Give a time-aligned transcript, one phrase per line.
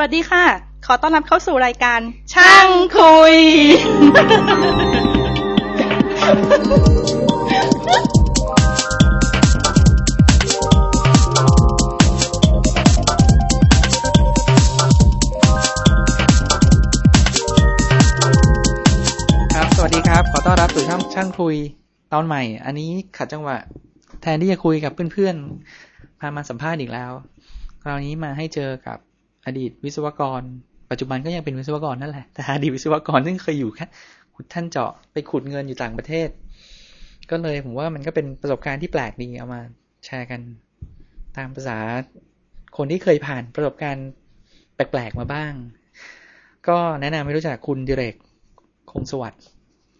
[0.00, 0.44] วัสดีค่ะ
[0.86, 2.00] ขอต้อนรับเข้าสู่รายการ
[2.34, 3.36] ช่างคุย
[19.54, 21.56] ครับ สวัสดีครับ ขอต้อนรับสู่ช่างช่างคุย
[22.12, 23.56] ตอนใหม่ อันนี้ขัดจังหวะ
[24.22, 27.12] แทนที่จะคุยกับเพื่อนๆพามาสัมภาษณ์อีกแล้ว
[27.82, 28.98] คราวนี้มาให้เจอกับ
[29.48, 30.42] อดีตวิศวกร
[30.90, 33.86] ปัจจุบันก็ยังเป็นวิศวกรนั่นแหละ แต่อดีตวิศวกรซึ่งเคยอยู่แค่
[34.34, 36.28] ขุดท่านเจาะไปขุดเงินอยู่ต่างประเทศ
[37.30, 39.60] ก็เลยผมว่ามันก็เป็นประสบการณ์ที่แปลกดีเอามา
[40.04, 40.40] แชร์กัน
[41.36, 41.78] ตามภาษา
[42.76, 44.08] คนที่เคยผ่านประสบการณ์
[44.74, 45.52] แปลกๆมาบ้าง
[46.68, 48.16] ก็แนะนำให้รู้จักคุณดิเรก
[48.90, 49.42] คงสวัสดิ์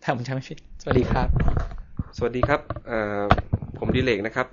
[0.02, 1.28] ถ้าผมจำไม่ผิดสวัสดีครับ
[2.16, 2.60] สวัสดีครับ
[3.78, 4.46] ผมดิเลกนะครับ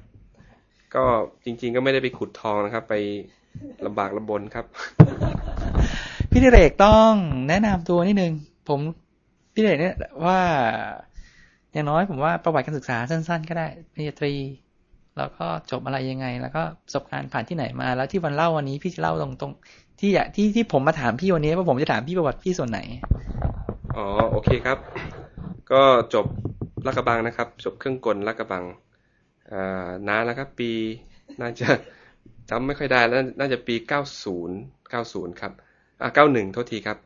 [0.96, 1.04] ก็
[1.46, 2.96] จริง ๆ ก็ไม่ได้ไปขุดทองนะครับ ไป
[3.86, 4.66] ลำบากลำบนครับ
[6.32, 7.12] พี่ดิเรกต้อง
[7.50, 8.34] แนะนำตัวนิดนึง
[8.70, 8.80] ผม
[9.54, 10.40] พี่ดิเรกเนี่ยว่า
[11.74, 14.34] อย่างน้อยผมว่าประวัติการศึกษาสั้น ๆ ก็ได้ปริญญาตรี
[15.18, 22.79] แล้วก็จบอะไรยังไง แล้วก็ประสบการณ์ผ่านที่ไหนมา แล้วที่วันเล่าวันนี้พี่จะเล่าตรงๆที่อยากที่ที่ผมมาถามพี่วันนี้ว่าผมจะถามพี่ประวัติพี่ส่วนไหน
[23.96, 24.77] อ๋อโอเคครับ
[25.72, 25.82] ก็
[26.13, 26.26] จบ
[26.85, 28.63] ลาดกระบังนะครับ จบเครื่องกลลาดกระบัง
[29.51, 30.72] อ่านานแล้วครับ ปี
[31.41, 31.68] น่าจะ
[32.49, 33.76] จำไม่ค่อยได้แล้วน่าจะปี
[34.34, 35.54] 90 90 ครับ
[36.01, 36.99] อ่า91 โทษทีครับ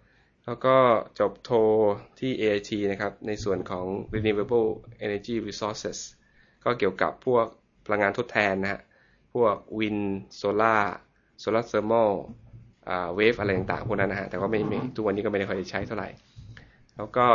[0.46, 0.76] แล้วก็
[1.20, 1.52] จบโท
[2.20, 4.70] ที่ AIT นะครับ ในส่วนของ Renewable
[5.06, 6.00] Energy Resources
[6.64, 7.46] ก็เกี่ยวกับพวก
[7.86, 8.82] พลังงานทดแทนนะฮะ
[9.34, 9.98] พวก wind
[10.36, 12.12] solar solar thermal
[12.90, 16.10] อ่าเวฟอะไรต่างๆ พวกนั้นนะฮะ แต่ว่าไม่ไม่ทุกวันนี้ก็ไม่ได้ค่อยใช้เท่าไหร่
[16.98, 17.26] แล้วก็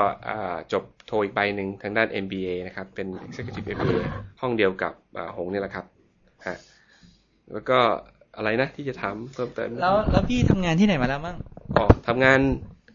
[0.72, 3.98] จบโทอีกใบหนึ่งทางด้าน MBA นะครับ เป็น Executive MBA
[4.40, 4.92] ห้องเดียวกับ
[5.36, 5.84] หงนี่แหละครับ
[6.46, 6.56] ฮะ
[7.52, 7.78] แล้วก็
[8.36, 11.36] อะไรนะที่จะถามเพิ่มเติมแล้วแล้วพี่ทำงานที่ไหนมาแล้วมั่ง
[11.76, 12.40] อ๋อทำงาน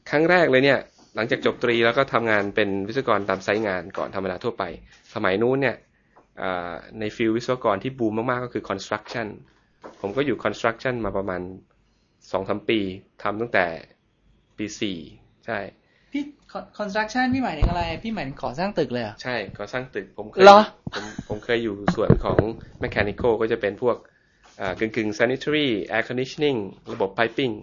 [0.10, 0.80] ครั้งแรกเลยเนี่ย
[1.16, 4.64] หลังจากจบตรีแล้วก็ทำงานเป็นวิศวกรตามไซต์งานก่อนธรรมดาทั่วไป
[5.14, 5.76] สมัยนู้นเนี่ย
[6.42, 9.28] อ่าในฟิลวิศวกรที่บูมมาก ๆ ก็คือ construction
[10.02, 11.42] ผมก็อยู่ construction มาประมาณ
[12.32, 12.80] สองสามปี
[13.24, 13.66] ทำตั้งแต่
[14.58, 14.98] ปีสี่
[15.46, 15.60] ใช่
[16.12, 16.24] พี่
[16.78, 20.60] construction พี่หมายถึงอะไร พี่หมายถึงก่อสร้างตึกเลยเหรอใช่ก่อสร้างตึกผมเคยเหรอ
[20.94, 22.40] ผมผมเคยอยู่ส่วนของ
[22.84, 24.19] mechanical ก็จะเป็นพวกอ่า
[24.80, 26.60] กึ่งกึ่งๆ sanitary air conditioning
[26.94, 27.54] ระบบ piping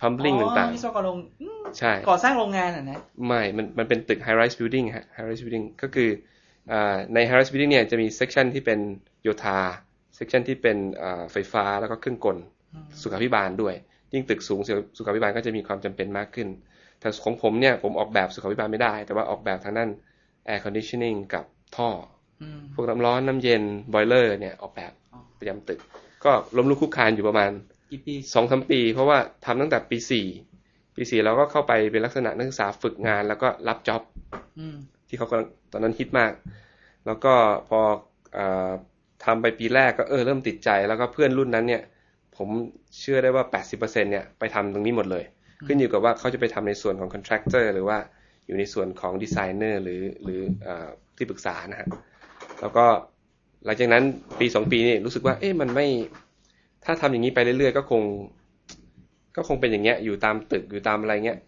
[0.00, 6.10] plumbing ต่างวิศวกรโรงอืมๆใช่ ก่อสร้างโรงงานอะนะ ไม่ มัน มันเป็นตึก high rise building ฮะ high rise building ก็คือ
[6.72, 8.78] อ่าใน high rise building เนี่ยจะมี section ที่เป็น
[9.22, 9.58] โยธา
[10.18, 12.36] section ที่เป็นอ่าไฟฟ้าแล้วก็เครื่องกล
[13.02, 13.74] สุขาภิบาลด้วย
[14.12, 14.60] ยิ่งตึกสูง
[14.98, 16.48] สุขาภิบาลก็จะมีความจำเป็นมากขึ้น
[17.00, 19.90] แต่ของผมเนี่ยผมออกแบบสุขาภิบาลไม่ได้ แต่ว่าออกแบบทางด้าน
[20.52, 21.44] air conditioning กับ
[21.76, 21.88] ท่อ
[22.42, 23.62] อืมพวกน้ำร้อนน้ำเย็น
[23.94, 25.80] boiler เนี่ยออกแบบอ๋อประจำตึก
[26.24, 27.50] ก็ล้มลุกคลุกคลานอยู่ประมาณ
[27.92, 30.26] กี่ปีสองสามปี เพราะว่าทำตั้งแต่ปีสี่
[30.96, 34.02] ปีสี่เราก็เข้าไปเป็นลักษณะนักศึกษาฝึกงาน แล้วก็รับจ็อบ
[34.58, 34.76] อืม
[35.08, 36.32] ที่เขากำลังตอนนั้นฮิตมาก
[37.06, 37.34] แล้วก็
[37.68, 37.80] พอ
[38.34, 38.70] เออ
[39.24, 41.82] ทำไปปีแรกก็เออเริ่มติดใจ แล้วก็เพื่อนรุ่นนั้นเนี่ย
[42.36, 42.48] ผม
[43.00, 43.44] เชื่อได้ว่า
[43.78, 45.24] 80%เนี่ยไปทำตรงนี้หมดเลย
[45.66, 47.98] ขึ้นอยู่กับว่าเขาจะไปทำในส่วนของคอนแท c เตอร์หรือว่า
[48.46, 51.88] อยู่ในส่วนของดีไซเนอร์หรือหรือเออที่ปรึกษานะฮะ
[52.60, 52.86] แล้วก็
[53.64, 54.04] หลังจากนั้น
[54.40, 55.86] ปีสองปีนี่รู้สึกว่า เอ๊ะมันไม่
[56.84, 58.02] ถ้าทำอย่างนี้ไปเรื่อยๆ ก็คง
[59.36, 61.38] ก็คงเป็นอย่างเงี้ย อยู่ตามตึกอยู่ตามอะไรเงี้ย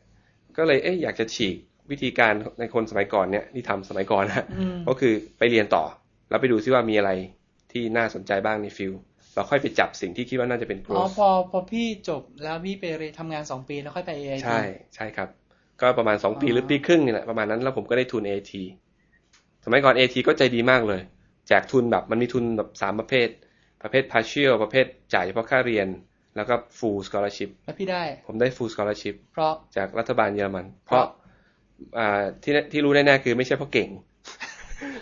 [0.56, 1.56] ก็เลยเอ๊ะอยากจะฉีก
[1.90, 5.84] วิธีการในคนสมัยก่อนเนี่ยที่ทำสมัยก่อนนะอืมก็คือไปเรียนต่อ
[6.30, 7.10] แล้วไปดูซิว่ามีอะไร
[7.72, 8.92] ที่น่าสนใจบ้างในฟิล
[9.34, 14.58] เราค่อยไปจับสิ่งที่คิดว่าน่าจะเป็นอ๋อ growth พอพอพี่จบแล้วพี่ไปเรียนทำงานสองปีแล้วค่อยไป AIT ใช่
[14.94, 15.28] ใช่ครับ
[15.80, 18.52] ก็ประมาณสองปีอ๋อหรือปีครึ่งนี่แหละประมาณนั้นแล้วผมก็ได้ทุน AT
[19.64, 21.00] สมัยก่อน AT ก็ใจดีมากเลย
[21.48, 23.28] แจกทุนแบบมันมีทุนแบบสามประเภท
[23.82, 25.88] ประเภท partial ประเภทจ่ายเฉพาะค่าเรียน
[26.36, 31.06] แล้วก็ full scholarship แล้วพี่ได้ ผมได้ full scholarship เพราะจากรัฐบาลเยอรมัน เพราะราะ
[31.98, 33.88] อ่าที่แน่ที่รู้แน่ๆคือไม่ใช่เพราะเก่ง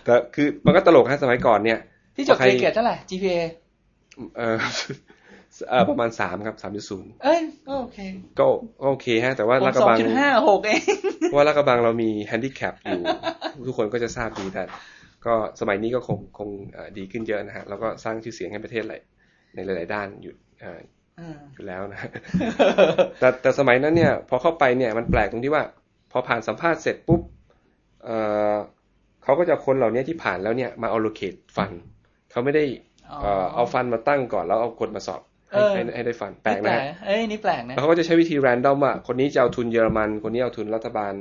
[0.04, 1.78] แต่คือมันก็ตลกฮะสมัยก่อนเนี่ย
[2.16, 3.40] ที่จบใครเกรดเท่าไหร่ GPA
[4.36, 4.58] เออ
[5.68, 7.98] เอ่อประมาณสามครับสามจุดศูนย์เอ้ยก็โอเค
[8.40, 8.46] ก็
[8.80, 10.80] ก็โอเคฮะ แต่ว่าผมลาดกระบังสองจุดห้าหกเอง
[11.20, 13.00] เพราะว่าลาดกระบังเรามีแฮนดิแคปอยู่
[13.66, 14.62] ทุกคนก็จะทราบดีแต่
[15.26, 19.00] ก็สมัยนี้ก็คงคงเอ่อดีขึ้นเยอะนะฮะแล้วก็สร้างชื่อเสียงให้ประเทศหลาย
[19.54, 20.80] ในหลาย ๆ ด้านอยู่เอ่อ
[21.20, 22.00] อืมอยู่แล้วนะ
[23.20, 25.64] แต่แต่สมัยนั้นเนี่ย พอเข้าไปเนี่ยมันแปลกตรงที่ว่า
[26.12, 27.20] พอผ่านสัมภาษณ์เสร็จปุ๊บ
[28.04, 28.16] เอ่
[28.54, 28.56] อ
[29.22, 31.72] เขาก็จะเอาคนเหล่านี้ที่ผ่านแล้วเนี่ยมา allocate ฟัน
[32.30, 32.64] เขาไม่ได้
[33.20, 41.14] เอ่อเอาฟันมาตั้งก่อนแล้วเอาคนมาสอบให้เออให้ให้ได้ฟันแปลกนี่นะฮะเอ้ยนี่แปลกนะแล้วเขาก็จะใช้วิธี random ว่าคนนี้จะเอาทุนเยอรมัน คนนี้เอาทุนรัฐบาล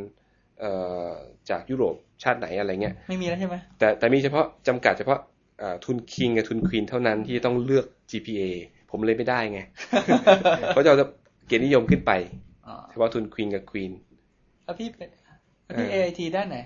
[0.59, 0.71] เอ่
[1.07, 1.11] อ
[1.49, 5.19] จากยุโรปชาติไหนอะไรเงี้ยไม่มีแล้วใช่ไหมแต่แต่มีเฉพาะจำกัดเฉพาะ
[5.59, 8.43] เอ่อทุนคิงกับทุนควีนเท่านั้นที่ต้องเลือก GPA
[8.91, 9.61] ผมเลยไม่ได้ไง
[10.73, 10.97] เขาจะเอา
[11.47, 12.11] เกียรตินิยมขึ้นไป
[12.67, 13.91] อ๋อเฉพาะทุนควีนกับควีน
[14.65, 15.09] แล้วพี่เป็น
[15.63, 16.57] แล้วพี่เออ AIT ด้านไหน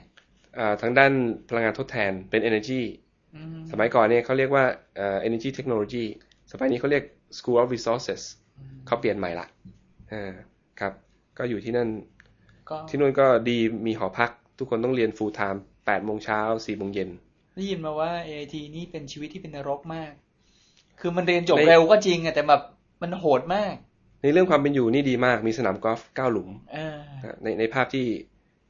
[0.82, 1.12] ทางด้าน
[1.50, 2.82] พลังงานทดแทนเป็น energy
[3.36, 4.66] อืมสมัยก่อนเนี่ยเขาเรียกว่า
[4.98, 6.04] เอ่อ energy technology
[6.52, 7.04] สมัยนี้เขาเรียก
[7.38, 8.22] school of resources
[8.88, 9.48] เขาเปลี่ยนใหม่ละ
[10.12, 10.34] อ่า
[10.80, 10.94] ครับ
[11.38, 11.90] ก็อยู่ที่นั่น
[12.70, 13.58] ก็ที่นู่นก็ดี
[13.88, 17.10] มีหอพัก ทุกคนต้องเรียน full time แปดโมงเช้าสี่โมงเย็น
[17.56, 20.12] ได้ยินมาว่า AIT นี่เป็นชีวิตที่เป็นนรกมาก
[21.00, 22.62] คือมันเรียนจบในเร็วก็จริงอะแต่แบบ
[23.02, 23.76] มันโหดมาก
[24.22, 28.06] ในเรื่องความเป็นอยู่นี่ดีมาก มีสนามกอล์ฟเก้าหลุมเออนะในในภาพที่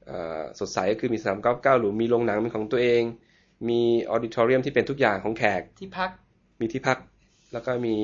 [0.06, 3.02] เอ่อสดใสก็คือมีสนามกอล์ฟเก้าหลุม มีโรงหนังเป็นของตัวเอง
[3.70, 6.10] มีออดิทอเรียมที่เป็นทุกอย่างของแขก ที่พัก
[6.60, 6.98] มีที่พัก
[7.54, 7.96] แล้วก็มี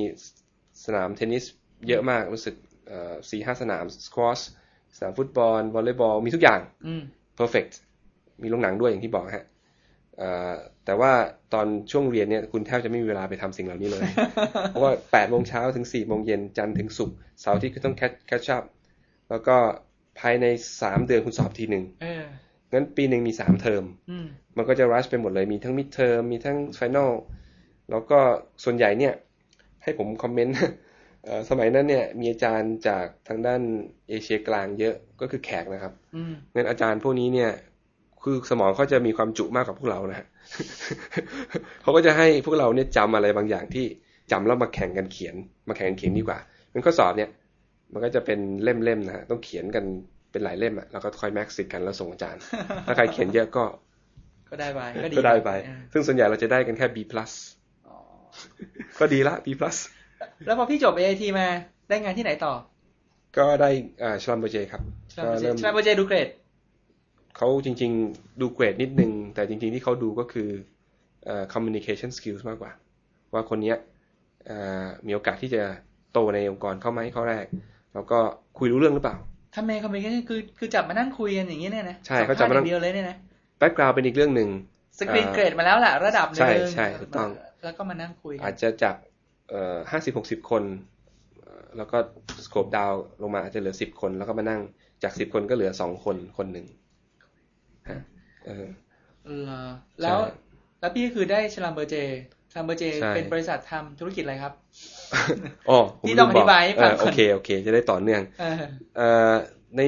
[0.85, 1.43] สนามเทนนิส
[1.87, 2.55] เยอะมาก รู้สึก
[3.29, 4.39] สี่ห้าสนามสควอช
[4.97, 7.03] สนามฟุตบอลวอลเลย์บอล มีทุกอย่างอืม
[7.39, 7.73] perfect
[8.41, 9.45] มีโรงหนังด้วยอย่างที่บอกฮะ
[10.17, 10.53] เอ่อ
[10.85, 11.11] แต่ว่า
[11.53, 14.03] ตอนช่วงเรียนเนี่ยคุณแทบจะไม่มีเวลาไปทำสิ่งเหล่านี้เลย
[14.69, 18.63] เพราะว่าแปดโมงเช้าถึงสี่โมงเย็นจันทร์ถึงศุกร์เสาร์อาทิตย์ก็ต้อง catch catch up
[19.29, 19.57] แล้วก็
[20.19, 20.45] ภายใน
[20.81, 22.23] สามเดือนคุณสอบทีหนึ่งเออ
[22.73, 24.25] งั้นปีหนึ่งมีสามเทอมอืม
[24.57, 27.11] มันก็จะ rush ไปหมดเลยมีทั้ง midterm มีทั้ง final
[27.89, 28.19] แล้วก็
[28.63, 29.13] ส่วนใหญ่เนี่ย
[29.83, 30.71] ให้ผมคอมเมนต์เอ่อ
[31.49, 33.61] สมัยนั้นเนี่ยมีอาจารย์จากทางด้าน
[34.09, 37.51] เอเชียกลางเยอะก็คือแขกนะครับอืมงั้นอาจารย์พวกนี้เนี่ย
[38.23, 40.27] คือสมองเขาจะมีความจุมากกว่าพวกเรานะฮะ
[41.81, 43.85] เขาก็จะให้พวกเราเนี่ยจำอะไรบางอย่างที่
[44.31, 45.35] จำแล้วมาแข่งกันเขียน
[45.69, 46.39] มาแข่งกันเขียนดีกว่า
[46.71, 47.29] เป็นข้อสอบเนี่ย
[47.93, 49.85] มันก็จะเป็นเล่มๆนะฮะต้องเขียนกัน
[50.31, 52.41] เป็นหลายเล่มอะแล้วก็คอยแม็กซิกันแล้วส่งอาจารย์
[52.85, 53.63] ถ้าใครเขียนเยอะก็
[54.49, 57.31] ก็ได้ไปก็ดีก็ได้ไปเออซึ่งส่วนใหญ่เราจะได้กันแค่ B plus
[57.87, 57.97] อ๋อ
[58.99, 59.77] ก็ดีละ B plus
[60.45, 61.47] แล้วพอพี่จบ AIT มา
[61.89, 62.53] ได้งานที่ไหนต่อ
[63.37, 63.69] ก็ได้
[64.03, 64.81] อ่าชลัมเบอร์เจครับ
[65.13, 66.27] ชลาก็โบเจเริ่มชลาโบเจดูเกรด
[67.37, 70.49] เขาจริง ๆ ดูเกรดนิดนึง แต่จริง ๆ ที่เขาดูก็คือ
[71.25, 72.71] เอ่อ communication skills มากกว่า
[73.33, 73.77] ว่าคนเนี้ย
[74.45, 75.63] เอ่อมีโอกาสที่จะ
[76.13, 77.45] โตในองค์กรเข้าไหมข้อแรก
[77.93, 78.19] แล้วก็
[78.57, 79.15] คุยรู้เรื่องหรือเปล่า
[79.55, 84.49] ทำไม communication คือคือจับมานั่งคุยกันอย่างนี้เนี่ยนะใช่เขาจับมานั่งสัภษณ์อย่เดียวเลยเนี่ยน background เป็นอีกเรื่องหนึ่ง
[84.99, 87.29] สกรีนเกรดมาแล้วแหละระดับหนึ่งใช่ใช่ถูกต้อง
[87.63, 88.95] แล้วก็มานั่งคุยกันอาจจะจาก
[89.91, 90.63] ห้าสิบหกสิบคน
[91.39, 91.97] เอ่อแล้วก็
[92.45, 92.91] scope down
[93.21, 94.61] ลงมาอาจจะเหลือสิบคน แล้วก็มานั่ง
[95.03, 96.65] จากสิบคนก็เหลือสองคนคนหนึ่ง
[97.89, 97.99] ฮะ
[98.45, 98.67] เออ
[99.43, 99.63] เหรอ
[100.01, 100.17] แล้ว
[100.79, 101.95] แล้วพี่ก็คือได้ Schlumberger
[102.51, 104.53] Schlumberger ใช่เป็นบริษัททำธุรกิจอะไรครับ
[105.69, 108.55] อ๋อผมพี่ต้องลืมบกอธิบายให้ฟังเออโอเคโอเค จะได้ต่อเนื่องเออ
[108.97, 109.33] เอ่อ
[109.77, 109.81] ใน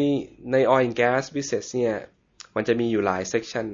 [0.51, 1.95] ใน oil and gas business เนี่ย
[2.55, 3.65] มันจะมีอยู่หลาย section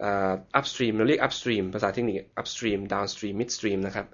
[0.00, 4.06] เอ่อ upstream เราเรียก upstream ภาษาเทคนิค upstream downstream midstream นะครับ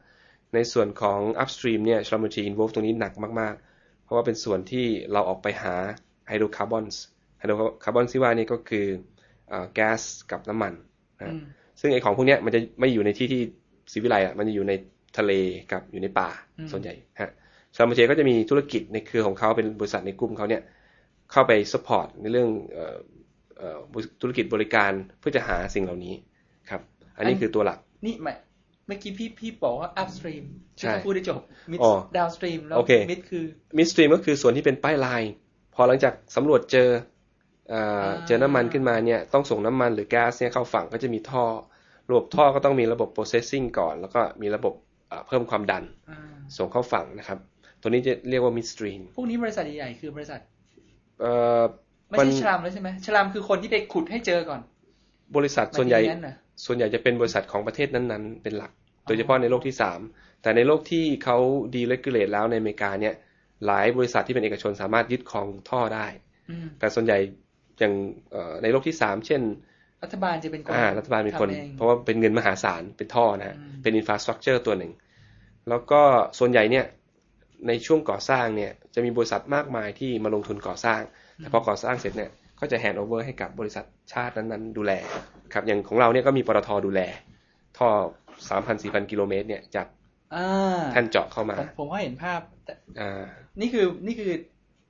[0.55, 5.75] ในส่วนของ upstream เนี่ยชลามูจี involve ตรงนี้หนักมาก ๆ เพราะว่าเป็นส่วนที่เราออกไปหา
[6.31, 6.97] hydrocarbons
[7.41, 8.87] hydrocarbons ที่ว่านี่ก็คือ
[9.49, 10.01] เอ่อแก๊ส
[10.31, 10.73] กับน้ำมัน
[11.19, 11.43] นะอืม
[11.81, 13.41] ซึ่งไอของพวกเนี้ยมันจะไม่อยู่ในที่ที่
[13.93, 14.73] ศิวิไลอะมันจะอยู่ใน
[15.19, 15.33] ทะเล
[15.73, 16.29] กับอยู่ในป่า
[16.59, 17.31] อืมส่วนใหญ่ฮะ
[17.77, 20.63] ชามาเจก็จะมีธุรกิจในเครือของเขาเป็นบริษัทในกลุ่มเขาเนี่ย
[21.33, 22.97] เข้าไป support ในเรื่องเอ่อ
[23.59, 23.79] เอ่อ
[24.21, 26.15] ธุรกิจบริการเพื่อจะหาสิ่งเหล่านี้
[26.71, 26.81] ครับ
[27.19, 28.37] อันนี้คือตัวหลัก นี่หมาย
[28.87, 30.45] เมื่อกี้พี่พี่บอกว่า upstream
[30.79, 31.41] ใช่ที่เขาพูดได้จบ
[31.73, 33.45] mid อ๋อ downstream แล้วโอเค mid คือ
[33.77, 35.23] midstream ก็คือส่วนที่เป็น pipeline
[35.75, 36.89] พอหลังจากสำรวจเจอ
[37.71, 41.45] เอ่ออ่าเจอน้ำมันขึ้นมาเนี่ยต้องส่งน้ำมันหรือแก๊สเนี่ยเข้าฝั่งก็จะมีท่อ
[42.11, 44.75] ระบบท่อก็ต้องมีระบบ processing ก่อน แล้วก็มีระบบ
[45.09, 46.19] เอ่อเพิ่มความดันอ่า
[46.57, 47.39] ส่งเข้าฝั่งนะครับ
[47.81, 50.41] ตัวนี้จะเรียกว่า midstream พวกนี้บริษัทใหญ่ๆคือบริษัท
[51.21, 51.63] เอ่อ
[52.11, 54.61] ไม่มันใช่ชลามแล้วใช่ไหมชลามคือคนที่ไปขุดให้เจอก่อน
[55.37, 56.01] บริษัทส่วนใหญ่
[56.65, 58.73] หมายถึงงั้นเหรอส่วนใหญ่จะเป็นบริษัทของประเทศนั้นๆ เป็นหลัก
[59.07, 60.01] โดยเฉพาะในโลกที่สาม
[60.43, 61.39] แต่ในโลกที่เขา
[61.75, 63.15] ดีเลกูเลตแล้วในอเมริกาเนี่ย
[63.67, 66.07] หลายบริษัทที่เป็นเอกชนสามารถยึดครองท่อได้
[66.51, 67.19] อืมแต่ส่วนใหญ่
[67.79, 67.93] อย่าง
[68.33, 69.43] เอ่อในโลกที่สามเช่น
[70.05, 74.93] รัฐบาลจะเป็นคนอ่ารัฐบาลเป็นคนทำองเพราะว่าเป็นเงินมหาศาล เป็นท่อนะฮะอืมเป็น infrastructure ตัวหนึ่ง
[75.69, 76.03] แล้วก็
[76.39, 76.85] ส่วนใหญ่เนี่ย
[77.69, 81.01] ในช่วงก่อสร้างเนี่ยจะมีบริษัทมากมายที่มาลงทุนก่อสร้าง
[81.39, 84.93] แต่พอก่อสร้างเสร็จเนี่ย ก็จะ handover ให้กับบริษัทชาตินั้นๆ ดูแล
[85.53, 87.01] ครับอย่างของเราเนี่ยก็มีปตทดูแล
[87.79, 87.89] ท่อ
[88.51, 89.87] 3,000-4,000กิโลเมตรเนี่ยจาก
[90.35, 93.27] อ่าท่านเจาะเข้ามา ผมผมก็เห็นภาพแต่อ่า
[93.61, 94.31] นี่คือนี่คือ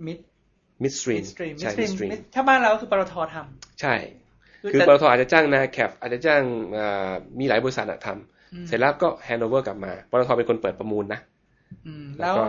[0.07, 0.19] mid
[0.83, 3.37] midstream midstream ใช่ midstream midstream ถ้าบ้านเราก็คือปตท
[3.81, 6.43] ใช่คือแต่ปตทอาจจะจ้าง Nacap อาจจะจ้าง
[6.79, 8.09] อ่ามีหลายบริษัทอะ
[8.53, 11.21] อืมทำเสร็จแล้วก็ handover กลับมาปตทเป็นคนเปิดประมูลนะ
[11.87, 12.45] อืมแล้วแล้วก็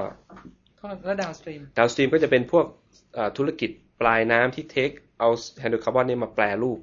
[0.80, 2.66] ก็แล้ว downstream downstream ก็จะเป็นพวก
[3.14, 3.70] เอ่อธุรกิจ
[4.02, 6.80] ปลายน้ำที่ take เอาไฮโดรคาร์บอนเนี่ยมาแปรรูป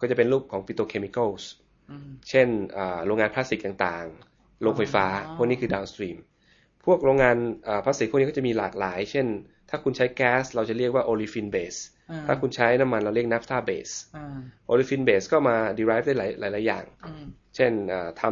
[0.00, 1.50] ก็จะเป็นรูปของ petrochemicals
[1.90, 6.16] อืมเช่นอ่าโรงงานพลาสติกต่างๆ โรงไฟฟ้าอ๋อพวกนี้คือ downstream
[6.84, 7.36] พวกโรงงาน
[7.68, 9.26] อ่าพลาสติกพวกนี้ก็จะมีหลากหลาย เช่น
[9.68, 11.74] ถ้าคุณใช้แก๊สเราจะเรียกว่า olefin base
[12.10, 17.24] อ่าถ้าคุณใช้น้ำมันเราเรียก naphtha base อ่า olefin base ก็มา derive ได้หลายหลายหลายอย่างอืม
[17.56, 18.24] เช่นอ่าท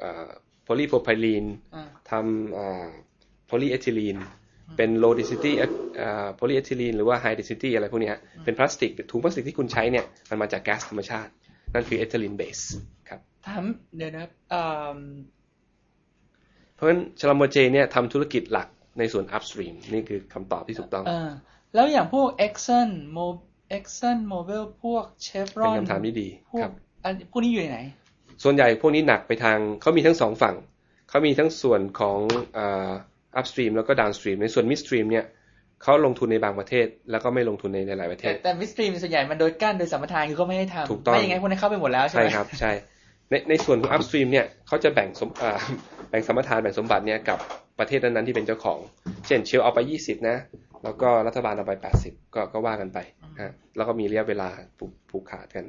[0.00, 4.16] ำโพลีโพรไพลีนอ่าทำ polyethylene
[4.76, 5.52] เป็น low density
[6.00, 11.30] อ่า polyethylene หรือว่า high density อะไรพวกเนี้ยเป็นพลาสติกถุงพลาสติกที่คุณใช้เนี่ยมันมาจากแก๊สธรรมชาติ
[11.74, 12.64] นั่นคือ ethylene base
[13.08, 13.64] ครับถาม
[13.96, 14.62] เดี๋ยวนะครับเอ่
[14.96, 14.98] อ
[16.74, 21.30] เพราะฉะนั้นชลามโมเจเนี่ยทำธุรกิจหลักในส่วน upstream นี่คือคำตอบที่ถูกต้องเออ
[21.74, 23.26] แล้วอย่างพวก Exxon Mo
[23.76, 26.72] Exxon Mobil พวกเป็น Chevron คำถามที่ดีพวคกรับ
[27.04, 27.80] อันพวกนี้อยู่ไหน
[28.42, 30.56] ส่วนใหญ่พวกนี้หนักไปทางเขามีทั้งสองฝั่ง
[31.08, 32.18] เขามีทั้งส่วนของ
[32.58, 32.92] อ่า
[33.40, 35.24] upstream แล้วก็ downstream ในส่วน midstream เนี่ย
[35.82, 42.72] เขาลงทุนในบางประเทศ แล้วก็ไม่ลงทุนในหลายประเทแต่ศแต่มิสตรีมส่วนใหญ่มันโดยกั้นโดยสัมปทานคือเขาไม่ให้ทำถูกต้องไม่อย่างงั้นพวกนั้นเข้าไปหมดแล้วใช่ใช่ไหมครับใช่
[43.30, 45.58] ในในส่วนของ upstream เนี่ยเขาจะแบ่งสมอ่า
[46.10, 47.38] แบ่งสมปทานแบ่งสมบัติเนี่ยกับ
[47.78, 48.78] ประเทศนั้นๆที่เป็นเจ้าของ
[49.26, 50.36] เช่นเชลเอาไป20นะ
[50.84, 51.72] แล้วก็รัฐบาลเอาไป
[52.04, 52.98] 80ก็ก็ว่ากันไป
[53.40, 54.48] ฮะแล้วก็มีระยะเวลา
[54.78, 55.64] ผูกผูกขาดกัน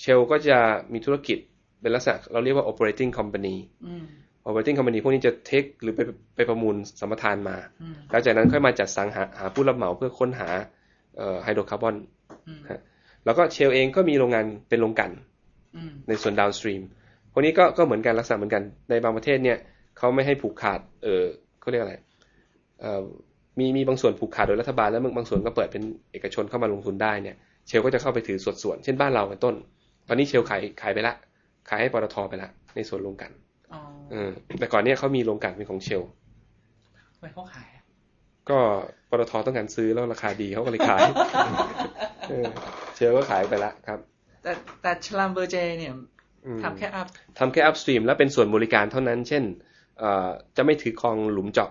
[0.00, 0.58] เชลก็จะ
[0.92, 1.38] มีธุรกิจ
[1.80, 3.56] เป็นลักษณะเราเรียกว่า operating company
[3.86, 4.04] อืม
[4.46, 6.00] operating company พวกนี้จะเทคหรือไป
[6.36, 10.48] ไปประมูลสัมปทานมาอืมแล้วจากนั้นค่อยมาจัดสรรหาหาผู้รับเหมาเพื่อค้นหา
[11.42, 11.94] ไฮโดรคาร์บอน
[12.48, 12.80] อืมฮะ
[13.24, 15.10] แล้วก็เชลเองก็มีโรงงานเป็นโรงกลัน
[15.76, 16.82] อืมในส่วน downstream
[17.32, 19.58] พวกนี้ก็ก็เหมือนกันลักษณะเหมือนกันในบางประเทศเนี่ย
[19.98, 21.24] เขาไม่ให้ผูกขาด เออ
[21.60, 21.94] เขาเรียกอะไร
[22.80, 23.04] เออ
[23.58, 25.82] มีมีบางส่วนผูกขาดโดยรัฐบาลแล้วบางส่วนก็เปิดเป็น
[26.12, 27.36] เอกชนเข้ามาลงทุนได้เนี่ย
[27.66, 29.54] เชลก็จะเข้าไปถือส่วนส่วนเช่นบ้านเราเป็นต้น
[30.08, 31.14] ตอนนี้เชลขายขายไปละ
[31.68, 33.32] ขายให้ปตทไปละในส่วนโรงกลัน
[33.74, 36.02] อ๋อเออแต่ก่อนเนี่ยเขามีโรงกลันเป็นของเชล
[37.14, 37.82] ทำไมเขาขายอะ
[38.50, 38.58] ก็
[39.10, 41.00] ปตทต้องการซื้อแล้วราคาดีเขาก็เลยขาย
[42.28, 42.44] เออ
[42.94, 43.98] เชลก็ขายไปละครับ
[44.42, 44.52] แต่
[44.82, 45.92] แต่ชลัมเบอร์เจเนี่ย
[46.46, 47.06] อืมทำแค่อัพ
[47.38, 49.44] ทำแค่ upstream แล้วเป็นส่วนบริการเท่านั้น เช่น
[49.98, 51.70] เอ่อจะไม่ถือครองหลุมเจาะ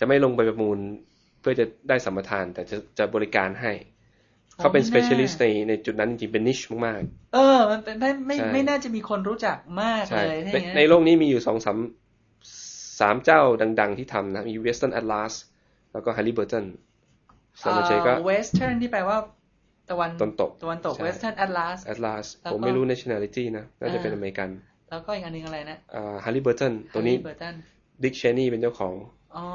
[0.00, 0.78] จะไม่ลงไปประมูล
[1.40, 3.72] เพื่อจะได้สัมปทาน แต่จะจะบริการให้
[4.58, 7.00] เขาเป็น specialist ในในจุดนั้นจริงๆ เป็น niche มาก
[7.34, 11.78] เออ มันเป็นไม่ไม่ใช่ไม่น่าจะมีคนรู้จักมากๆใช่เลยถ้าอในย่างนั้นในโลกนี้มีอยู่สองสาม
[13.00, 13.40] สามเจ้า
[13.80, 15.32] ดัง ๆ ที่ทำนะ มี Western Atlas
[15.92, 16.64] แล้วก็ Halliburton
[17.62, 19.16] Schlumberger ก็ Wes tern ที่แปลว่า
[19.90, 24.48] ตะวันตะวันตกตะวันตกใช่ Western Atlas Atlas แล้วก็ผมไม่รู้ nationality นะ น่าจะเป็นอ่าอเมริกัน
[24.90, 27.54] แล้วก็อีกอันหนึ่งอะไรนะอ่า Halliburton Halliburton
[28.02, 28.94] Dick Cheney เป็นเจ้าของ
[29.36, 29.46] อ๋อ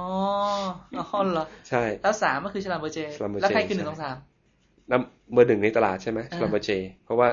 [0.97, 4.32] อ๋อเหรอ ใช่ แล้วสามก็คือ Schlumberger Schlumberger แล้วใครคือใช่นึ่งสองสามนำ
[4.87, 6.71] เบอร์หนึ่งในตลาดใช่ไหมอ่าสลัมเบอร์เจ
[7.03, 7.27] เพราะว่า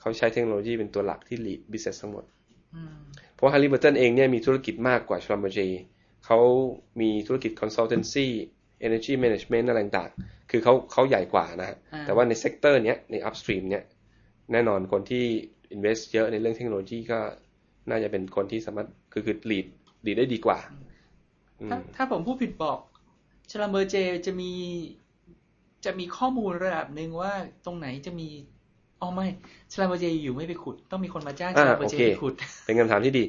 [0.00, 2.24] เขาใช้เทคโนโลยีเป็นตัวหลักที่ lead business ทั้งหมด
[2.74, 2.94] อืม
[3.34, 5.60] เพราะ Halliburton เองเนี่ยมีธุรกิจมากกว่า Schlumberger
[6.26, 6.38] เขา
[7.00, 8.26] มีธุรกิจ consultancy
[8.86, 13.84] energy management อะไรต่างๆ คือเขาเขาใหญ่กว่านะฮะอ่าแต่ว่าใน sector เนี้ยใน upstream เนี้ย
[14.52, 15.24] แน่นอนคนที่
[15.74, 17.18] invest เยอะในเรื่องเทคโนโลยีก็
[17.90, 19.66] น่าจะเป็นคนที่สามารถคือคือ lead
[20.04, 20.58] lead ได้ดีกว่า
[21.60, 22.78] อืมถ้าถ้าผมพูดผิดบอก
[23.50, 24.52] ชลัมเบอร์เจจะมี
[25.84, 27.32] จะมีข้อมูลระดับหนึ่งว่า
[27.64, 28.28] ตรงไหนจะมี
[29.00, 29.26] อ๋อไม่
[29.72, 33.24] ชลัมเบอร์เจอยู่ไม่ไปขุด ต้องมีคนมาจ้างชอ่าลัมเบอร์เจโอเคไปขุด เป็นคำถามที่ดี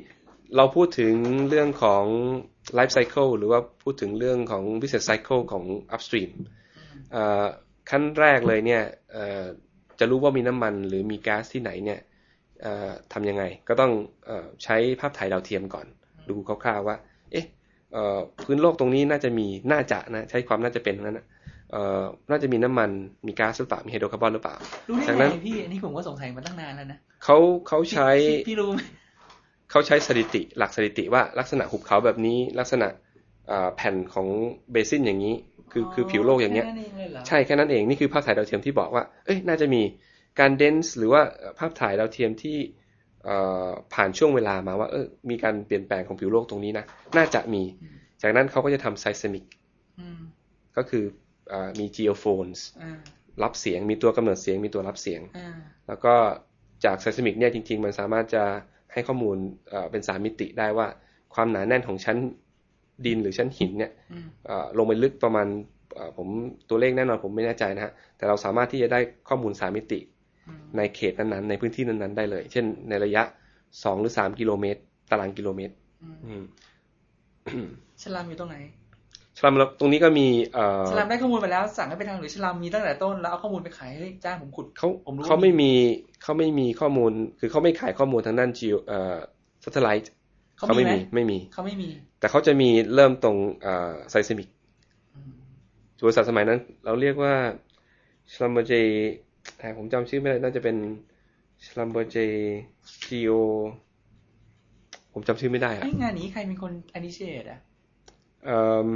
[0.57, 1.13] เราพูดถึง
[1.49, 2.05] เรื่องของ
[2.77, 5.63] life cycle หรือว่าพูดถึงเรื่องของ business cycle ของ
[5.95, 6.29] upstream
[7.11, 7.45] เอ่อ
[7.89, 9.45] ขั้นแรกเลยเนี่ยเอ่อ
[9.99, 11.99] จะรู้ว่ามีน้ำมันหรือมีก๊าซที่ไหนเนี่ย
[12.61, 13.91] เอ่อทำยังไง ก็ต้อง
[14.25, 15.85] เออใช้ภาพถ่ายดาวเทียมก่อน
[16.29, 16.97] ดูคร่าวๆว่า
[17.31, 17.45] เอ๊ะ
[17.93, 21.27] เอ่อพื้นโลกตรงนี้น่าจะมีน่าจะนะ ใช้ความน่าจะเป็นทั้งนั้นนะ
[21.71, 22.89] เอ่อน่าจะมีน้ำมัน
[23.27, 24.55] มีก๊าซหรือเปล่ามีไฮโดรคาร์บอนหรือเปล่า
[24.89, 28.81] รู้ได้ไงจากนั้นพี่อันนี้ผมก็สงสัยมาตั้งนานแล้วนะเขาเขาใช้พี่พี่รู้ไหม
[29.71, 32.87] เขาใช้สถิติหลักสถิติว่าลักษณะหุบเขาแบบนี้ลักษณะ
[33.51, 34.27] อ่าแผ่นของ
[34.71, 35.35] basin อย่างนี้
[35.71, 39.81] คือคือผิวโลกอย่างเงี้ยแค่นั้นเองเลยเหรอใช่แค่นั้นเองนี่คือภาพถ่ายดาวเทียมที่บอกว่า เอ้ยน่าจะมี
[40.39, 41.21] การเดนส์หรือว่า
[41.59, 42.57] ภาพถ่ายดาวเทียมที่
[43.23, 43.35] เอ่
[43.65, 46.85] อผ่านช่วงเวลามาว่าเออมีการเปลี่ยนแปลงของผิวโลกตรงนี้นะ
[47.17, 47.63] น่าจะมี
[48.21, 49.45] จากนั้นเขาก็จะทำ seismic
[49.99, 50.19] อืม
[50.77, 51.28] ก็คืออา
[51.79, 52.97] มี geophones อ่า
[53.43, 55.49] รับเสียงมีตัวกำเนิดเสียงมีตัวรับเสียงอ่า
[55.87, 56.13] แล้วก็
[56.85, 58.43] จาก seismic เนี่ยจริง ๆ มันสามารถจะ
[58.93, 59.37] ให้ข้อมูล
[59.69, 60.87] เอ่อเป็นสามมิติได้ว่า
[61.33, 62.17] ความหนาแน่นของชั้น
[63.05, 65.47] ดินหรือชั้นหินเนี่ยอืมเอ่อลงไปลึกประมาณ
[65.95, 66.27] เอ่อผม
[66.69, 69.99] ตัวเลขแน่นอนผมไม่แน่ใจนะฮะแต่เราสามารถที่จะได้ข้อมูลสามมิติ
[70.47, 73.23] อืมในเขตนั้นๆในพื้นที่นั้นๆได้เลย เช่น ในระยะ
[73.83, 74.79] สองหรือสามกิโลเมตร
[75.11, 76.09] ตารางกิโลเมตรอื
[76.41, 76.43] ม
[77.47, 77.67] อืม
[78.01, 78.57] ฉลามอยู่ตรงไหน
[79.41, 85.71] ฉลามตรงนี้ก็มีเอ่อฉลามได้ข้อมูลไปแล้ว สั่งให้ไปทางหรือฉลามมีตั้งแต่ต้นแล้วเอาข้อมูลไปขายเฮ้ยจ้างผมขุดเขาผมรู้เขาไม่มี
[86.23, 89.17] เขาไม่มีข้อมูล คือเขาไม่ขายข้อมูลทางด้าน geo เอ่อ
[89.63, 90.07] satellite
[90.57, 94.49] เขาเขามีไม่ไหมมีไม่มีเขาไม่มี แต่เขาจะมีเริ่มตรงเอ่อ seismic
[95.15, 95.31] อืม
[96.05, 97.33] บริษัทสมัยนั้น เราเรียกว่า
[98.31, 98.73] Schlumberger
[99.77, 100.77] ผมจำชื่อไม่ได้น่าจะเป็น
[101.65, 102.17] Schlumberger
[103.05, 103.39] geo
[105.13, 107.59] ผมจำชื่อไม่ได้อะเอ้ยงานนี้ใครเป็นคน initiate อะ
[108.45, 108.87] เอิ่ม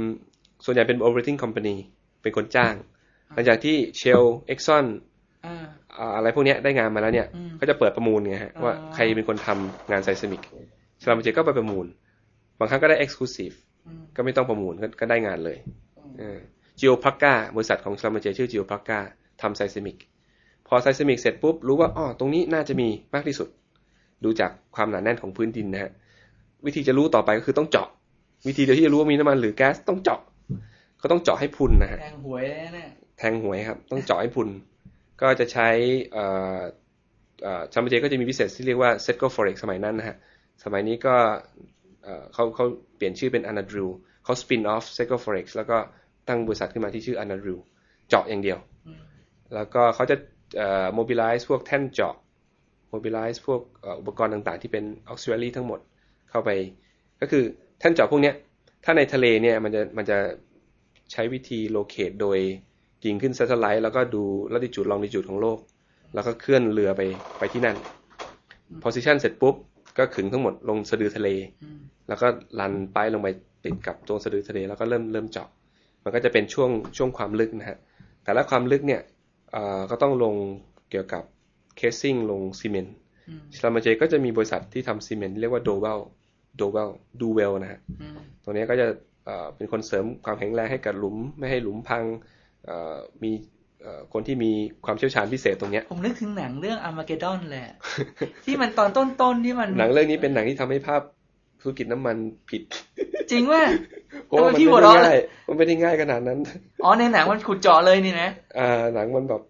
[0.64, 1.76] ส่วนใหญ่เป็น operating company
[2.22, 2.74] เป็นคนจ้าง
[3.34, 4.86] หลังจากที่ Shell Exxon
[5.44, 5.64] อ่า
[5.96, 10.42] อ่าอะไรพวกเนี้ยได้งานมาแล้วเนี่ยอืมก็จะเปิดประมูลไงฮะอ๋อว่าใครเป็นคนทำงาน seismic
[11.00, 11.86] Schlumberger ก็ไปประมูล
[12.58, 13.54] บางครั้งก็ได้ exclusive
[13.86, 15.58] อืมก็ไม่ต้องประมูลก็ก็ได้งานเลย
[16.20, 16.38] อืม
[16.78, 18.98] Geco-Prakla บริษัทของ Schlumberger ชื่อ Geco-Prakla
[19.42, 19.96] ทำ seismic
[20.66, 23.48] พอ seismic เสร็จปุ๊บรู้ว่าอ๋อตรงนี้น่าจะมีมากที่สุด
[24.24, 25.90] ดูจากความหนาแน่นของพื้นดินนะฮะ
[26.66, 27.88] วิธีจะรู้ต่อไปก็คือต้องเจาะ
[28.46, 30.20] วิธีเดียวที่จะรู้ว่ามีน้ำมันหรือแก๊สต้องเจาะ
[31.04, 34.48] ก็ต้องเจาะให้พรุนนะฮะแทงหวยเลยนะเนี่ยแทงหวยครับ ต้องเจาะให้พรุน
[35.22, 35.68] ก็จะใช้
[36.12, 36.24] เอ่
[36.56, 36.60] อ
[37.42, 40.16] เอ่อชามเจก็จะมีพิเศษที่เรียกว่า Sedco Forex สมัยนั้นนะฮะ
[40.64, 41.14] สมัยนี้ก็
[42.04, 43.88] เอ่อเขาเขาเปลี่ยนชื่อเป็น Anadrill
[44.24, 45.78] เขา spin off Sedco Forex แล้วก็
[46.28, 47.58] ตั้งบริษัทขึ้นมาที่ชื่อ Anadrill
[48.08, 49.00] เจาะอย่างเดียวอืม
[49.54, 50.16] แล้วก็เขาจะ
[50.56, 52.14] เอ่อ mobilize พวกแท่นเจาะ
[52.94, 55.80] mobilize พวกเอ่ออุปกรณ์ต่างๆ ที่เป็น auxiliary ทั้งหมด
[56.30, 56.50] เข้าไป
[57.20, 57.44] ก็คือ
[57.78, 58.34] แท่นเจาะพวกเนี้ย
[58.84, 60.18] ถ้าในทะเลเนี่ยมันจะมันจะ
[61.12, 62.38] ใช้วิธี locate โดย
[63.04, 65.58] ยิงขึ้น satellite แล้วก็ดู latitude longitude ของโลก
[66.14, 67.02] แล้วก็เคลื่อนเรือไป
[67.38, 67.76] ไปที่นั่น
[68.84, 69.54] position เสร็จปุ๊บ
[69.98, 71.28] ก็ขึงทั้งหมดลงสะดือทะเล
[71.62, 72.26] อืมแล้วก็
[72.60, 73.28] run ไปลงไป
[73.64, 75.48] ติดกับตัวสะดือทะเล แล้วก็เริ่มเริ่มเจาะ
[76.04, 77.78] มันก็จะเป็นช่วงช่วงความลึกนะฮะ
[78.24, 79.02] แต่ละความลึกเนี่ย
[79.52, 80.34] เอ่อก็ต้องลง
[80.90, 81.22] เกี่ยวกับ
[81.76, 82.94] casing ลงซีเมนต์
[83.28, 86.00] อืม Schlumberger ก็จะมีบริษัทที่ทำซีเมนต์เรียกว่า Dowell
[86.56, 88.86] Dowell Dowell นะฮะอืมตัวนี้ก็จะ
[89.26, 92.04] เอ่อเป็นคนเสริมความแข็งแรงให้กับหลุม ไม่ให้หลุมพัง
[92.64, 93.30] เอ่อมี
[93.82, 94.50] เอ่อคนที่มี
[94.84, 97.68] ความเชี่ยวชาญพิเศษตรงเนี้ย ผมนึกถึงหนังเรื่องอาร์มาเกดอนแหละ
[98.44, 101.02] ที่มันตอนต้นๆที่มัน หนังเรื่องนี้เป็นหนังที่ทำให้ภาพ
[101.60, 102.16] ธุรกิจน้ำมัน
[102.50, 102.62] ผิด
[103.30, 103.62] จริงว่า
[104.26, 106.38] เพราะว่ามันทำไมพี่ไม่หัวได้เราะง่ายมันไม่ได้ง่ายขนาดนั้น
[106.84, 108.28] อ๋อในหนังมันขุดเจาะเลยนี่นะ
[108.58, 109.42] อ่าหนังมันแบบ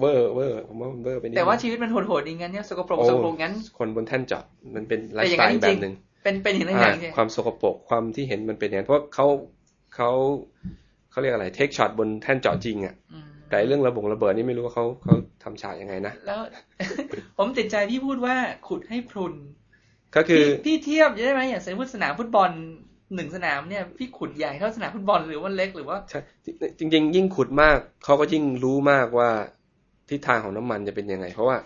[0.00, 4.44] เวอร์เวอร์ผมว่ามันเวอร์ไปนิดแต่ว่านึงชีวิตมันโหดๆอย่างงั้นเนี่ยสกปรกโอ้สกปรกงั้น คนบนแท่นเจาะ
[4.74, 9.26] มันเป็นไลแต่ฟ์อสย่างไตนั้นล์จแบริงบหนึ่งๆ เป็นเป็นอย่างนั้นอ่าจริงความสกปรกความที่เห็นมันเป็นอย่างนั้นเพราะเขา
[9.94, 10.10] เขา
[11.10, 16.40] เขาเรียกอะไรเทคช็อตบนแท่นเจาะจริงอะอืมแต่เรื่องระบบระเบิดนี่ไม่รู้ว่าเขาเขาทำฉากยังไงนะแล้ว
[17.38, 18.34] ผมติดใจพี่พูดว่า
[18.68, 19.34] ขุดให้พรุน
[20.16, 22.50] ก็คือพี่พี่เทียบได้ไหมอย่างสมมติสนามฟุตบอล
[23.14, 26.20] หนึ่งสนามเนี่ยพี่ขุดใหญ่เท่าสนามฟุตบอลหรือว่าเล็กหรือว่าใช่
[26.78, 29.30] จริง ๆ ยิ่งขุดมากเขาก็ยิ่งรู้มากว่า
[30.08, 31.56] ทิศทางของน้ำมันจะเป็นยังไง เพราะว่า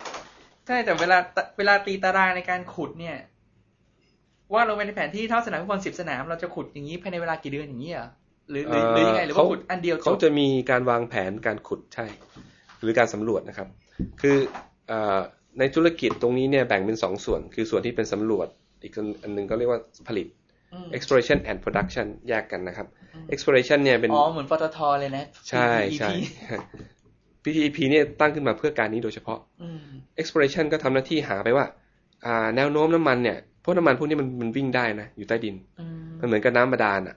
[0.67, 1.17] ใช่แต่เวลา
[1.57, 3.17] เวลาตีตารางในการขุดเนี่ย
[4.53, 8.07] ว่าลงไปในแผนที่เท่าสนามฟุตบอลสิบสนาม เราจะขุดอย่างนี้ภายในเวลากี่เดือนอย่างนี้เหรอ
[8.49, 12.05] หรือหรือหรือยังไงหรือว่าเขาขุดอันเดียวจเขาบจะมีการวางแผนการขุดใช่
[12.81, 13.67] หรือการสำรวจนะครับ
[14.21, 14.37] คือ
[14.87, 15.19] เออ
[15.59, 18.47] ในธุรกิจตรงนี้เนี่ยแบ่งเป็นสองส่วน คือส่วนที่เป็นสำรวจ
[18.83, 20.27] อีกอันหนึ่งก็เรียกว่าผลิต
[20.73, 26.09] อืม exploration and production แยกกันนะครับอืม exploration เนี่ยเป็นอ๋อเหมือนปตทเลยนะ ใช่ PTP ใช่
[27.43, 29.79] PTEP เนี่ยตั้งขึ้นมาเพื่อการนี้โดยเฉพาะอืม
[30.21, 31.65] exploration ก็ทำหน้าที่หาไปว่า
[32.25, 37.15] อ่าแนวโน้มน้ำมันเนี่ยเพราะน้ำมันพวกนี้มันมันวิ่งได้นะอยู่ใต้ดินอืมมันเหมือนกับน้ำบาดาลอะ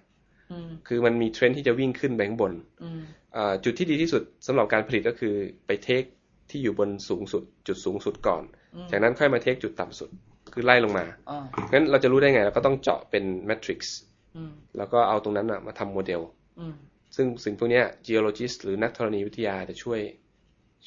[0.53, 3.01] อืมคือมันมีเทรนด์ที่จะวิ่งขึ้นไปข้างบนอืม
[3.37, 5.35] อ่าจุดที่ดีที่สุดสำหรับการผลิตก็คือ
[5.67, 6.03] ไปเทค
[6.51, 8.43] ที่อยู่บนสูงสุด จุดสูงสุดก่อน
[8.75, 10.11] อืมจากนั้นค่อยมาเทคจุดต่ำสุด
[10.55, 11.39] คือไล่ลงมาอ๋อ
[11.73, 13.97] งั้นเราจะรู้ได้ไงเราก็ต้องเจาะเป็นแมทริกซ์
[14.37, 16.21] อืมแล้วก็เอาตรงนั้นอะมาทำโมเดล
[16.61, 16.75] อืม
[17.17, 20.01] ซึ่งสิ่งพวกเนี้ย geologist หรือนักธรณีวิทยาจะช่วย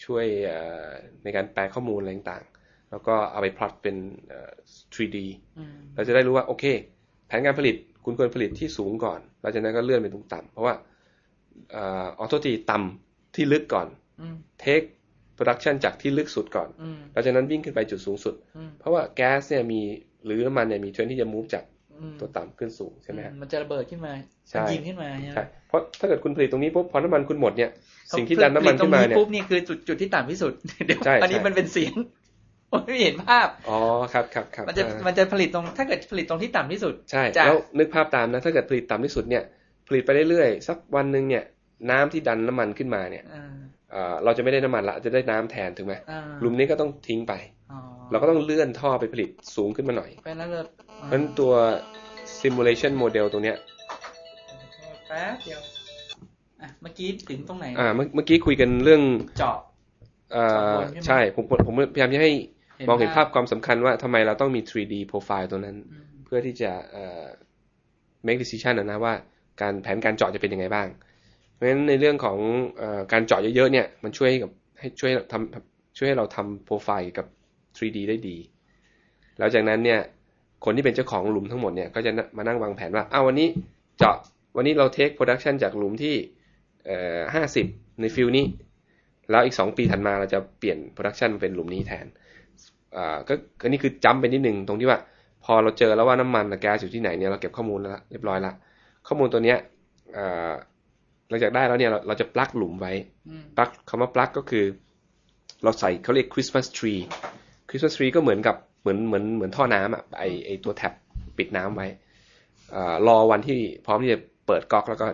[0.03, 0.89] ช่วยเอ่อ
[1.23, 2.58] ในการแปลข้อมูลอะไรต่างๆ
[2.91, 3.95] แล้วก็เอาไปพลอตเป็น
[4.29, 4.51] เอ่อ
[4.95, 5.17] 3D
[5.57, 6.65] อืมเราจะได้รู้ว่าโอเค
[7.27, 10.73] แผนการผลิตคุณควรผลิตที่สูงก่อนหลังจากนั้นก็เลื่อนไปตรงต่ำเพราะว่า
[11.71, 11.77] เอ
[12.21, 13.87] อโทษทีต่ำที่ลึกก่อน
[14.21, 14.81] อืม take
[15.33, 19.81] production จากที่ลึกสุดก่อนอืมหลังจากนั้นวิ่งขึ้นไปจุดสูงสุดอืมเพราะว่าแก๊สเนี่ยมี
[20.25, 21.63] หรือน้ำมันเนี่ยมีเทรนที่จะมูฟจาก
[22.01, 24.13] อืมตัวต่ำขึ้นสูงใช่ไหมฮะมันจะระเบิดขึ้นมา
[24.49, 27.71] ใช่มันยิงขึ้นมาใช่ไหมใช่เพราะถ้าเกิดคุณผลิตตรงนี้ปุ๊บพอน้ำมันคุณหมดเนี่ย
[28.07, 30.53] เขาสิ่งที่ดันน้ำมันขึ้นมาผลิตตรงเนี่ยปุ๊บนี่คือจุดจุดที่ต่ำที่สุด
[30.85, 32.18] เดี๋ยวใช่อันนี้ใช่มันเป็นเสียงผม
[32.85, 33.77] ไม่เห็นภาพ อ๋อ
[34.13, 39.43] ครับครับครับมันจะอ่ามันจะผลิตตรง ถ้าเกิดผลิตตรงที่ต่ำที่สุด ใช่จากแล้วนึกภาพตามนะ ถ้าเกิดผลิตต่ำที่สุดเนี่ย
[39.87, 41.43] ผลิตไปเรื่อยๆ สักวันหนึ่งเนี่ย
[41.91, 43.53] น้ำที่ดันน้ำมันขึ้นมาเนี่ยอ่า
[43.91, 47.33] เอ่อเราจะไม่ได้น้ำมันละ จะได้น้ำแทนถูกไหมอ่าหลุมนี้ก็ต้องทิ้งไป
[47.71, 47.79] อ๋อ
[48.11, 51.53] เราก็ต้องเลื่อนท่อไปผลิตสูงขึ้นมาหน่อย เพราะฉะนั้นเราเพราะฉะนั้นตัว
[52.39, 53.57] simulation model ตรงเนี้ย
[55.07, 55.61] แป๊บเดียว
[56.61, 59.01] อะเมื่อกี้ถึงตรงไหน อ่า เมื่อเมื่อกี้คุยกันเรื่อง
[59.39, 59.57] เจาะ
[60.33, 67.25] เอ่อสองคนใช่ไหมใช่ผมผมผมพยายามจะให้เห็น มองเห็นภาภาพพความสำคัญว่าทำไมเราต้องมี 3D profile ตัวนั้นอืมเพื่อที่จะเอ่อ
[68.25, 69.13] make decision นะนะว่า
[69.61, 70.87] การแผนการเจาะจะเป็นยังไงบ้าง
[71.53, 72.37] เพราะฉะนั้นในเรื่องของ
[72.77, 77.25] เอ่อการเจาะเยอะๆเนี่ย มันช่วยให้กับให้ช่วยทำช่วยให้เราทำโปรไฟล์กับ
[77.77, 78.37] 3D ได้ดี
[79.37, 79.99] แล้วจากนั้นเนี่ย
[80.65, 83.47] คนที่เป็นเจ้าของหลุมทั้งหมดเนี่ยก็จะมานั่งวางแผนว่าอ้าววันนี้
[83.97, 84.15] เจาะ
[84.55, 86.15] วันนี้เรา take production จากหลุมที่
[86.85, 87.65] เอ่อห้าสิบ
[88.01, 88.45] ใน field นี้
[89.31, 92.05] แล้วอีกสองปีถัดมาเราจะเปลี่ยน production มาเป็นหลุมนี้แทน
[92.97, 94.99] อ่าก็ก็นี่คือจำไปนิดหนึ่งตรงที่ว่า
[95.43, 98.53] พอเราเจอแล้วว่าน้ำมันกับแก๊สอยู่ที่ไหนเนี่ยเราเก็บข้อมูลแล้วละเรียบร้อยละ
[99.07, 99.57] ข้อมูลตัวเนี้ย
[100.17, 100.51] อ่า
[101.29, 102.93] หลังจากได้แล้วเนี่ยเราเราจะปลักหลุมไว้
[103.29, 104.65] อืมปลักคำว่าปลักก็คือ
[105.63, 106.93] เราใส่เขาเรียกคริสต์มาสทรี
[107.69, 110.93] คริสต์มาสทรีก็เหมือนกับเหมือนเหมือนเหมือนท่อน้ำอะไอไอตัวแท็บ
[111.37, 111.87] ปิดน้ำไว้
[112.71, 115.05] เอ่อรอวันที่พร้อมที่จะเปิดก๊อกแล้วก็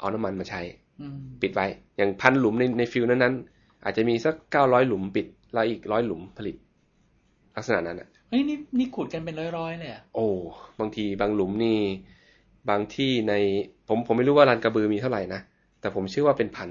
[0.00, 0.60] เอาน้ำมันมาใช้
[1.00, 1.66] อืมปิดไว้
[1.96, 6.56] อย่างพันหลุมในในฟิลนั้นๆอาจจะมีสักเก้าร้อยหลุมปิดแล้วอีกร้อยหลุมผลิต
[7.56, 10.26] ลักษณะนั้นอะเฮ้ยนี่นี่ขุดกันเป็นร้อยๆเลยอะโอ้
[10.80, 11.78] บางทีบางหลุมนี่
[12.70, 13.34] บางที่ใน
[13.88, 15.40] ผมผมไม่รู้ว่าลานกระบือมีเท่าไหร่นะ
[15.80, 16.70] แต่ผมเชื่อว่าเป็นพัน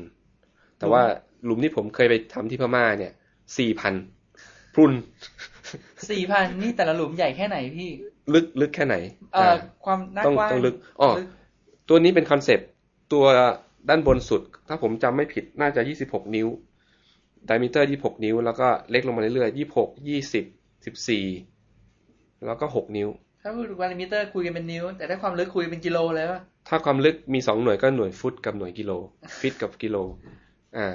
[0.80, 1.02] แต่ว่า
[1.46, 3.12] หลุมที่ผมเคยไปทำที่พม่าเนี่ย
[3.58, 3.94] สี่พัน
[4.74, 4.94] หลุม
[6.10, 7.89] สี่พันนี่แต่ละหลุมใหญ่แค่ไหนพี่
[8.34, 8.96] ลึกลึกแค่ไหน
[9.34, 11.28] เอ่ออ่าความหน้าต้องกว้างต้องลึกอ๋อลึก
[11.89, 12.67] ตัวนี้เป็นคอนเซปต์
[13.13, 13.26] ตัว
[13.89, 16.48] ด้านบนสุด ถ้าผมจำไม่ผิดน่าจะ26นิ้ว
[17.50, 19.58] diameter 26นิ้ว แล้วก็เล็กลงมาเรื่อยๆ
[20.84, 23.10] 26 20 14แล้วก็6นิ้ว
[23.44, 28.91] ถ้าพูดถึงว่า diameter คุยกันเป็นนิ้ว แต่ถ้าความลึกคุยเป็นกิโลเลยว่ะถ้าความลึกมี2หน่วยก็หน่วยฟุตกับหน่วยกิโล
[29.40, 29.98] feet กับกิโล
[30.78, 30.88] อ่า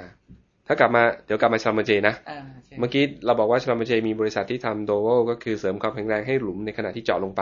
[0.67, 7.41] ถ้ากลับมาเดี๋ยวกลับมา Schlumberger นะอ่าโอเคเมื่อกี้เราบอกว่า Schlumberger มีบริษัทที่ทำ Dowell ก็คือเสริมความแข็งแรงให้หลุมในขณะที่เจาะลงไป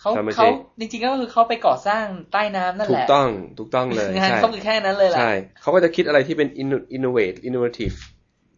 [0.00, 0.48] เขา Schlumberger เขา
[0.80, 3.28] จริงๆก็คือเขาไปก่อสร้างใต้น้ำนั่นถูกแหละต้อง
[3.58, 7.96] ถูกต้องเลยงานใช่เขาคือแค่นั้นเลยแหละใช่เขาก็จะคิดอะไรที่เป็น inno- innovate innovative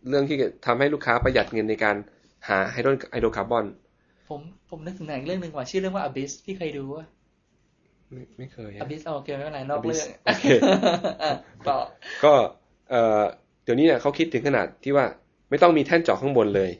[0.08, 1.96] เรื่องที่จะทำให้ลูกค้าประหยัดเงินในการ
[2.48, 3.64] หาไฮโดรไฮโดรคาร์บอน
[4.28, 7.04] ผมผมนึกถึงหนังเรื่องหนึ่งว่าชื่อเรื่องว่า Abyss พี่เคยดูว่า
[8.12, 10.44] ไม่ไม่เคยอะ Abyss โอเคไม่เป็นไรนอก Abyss เรื่องโอเค
[11.22, 11.30] อะ
[11.68, 11.76] ต่อ
[12.24, 12.32] ก็
[12.90, 13.22] เอ่อ
[13.64, 15.06] เดี๋ยวนี้เนี่ยเขาคิดถึงขนาดที่ว่า
[15.50, 16.70] ไม่ต้องมีแท่นเจาะข้างบนเลย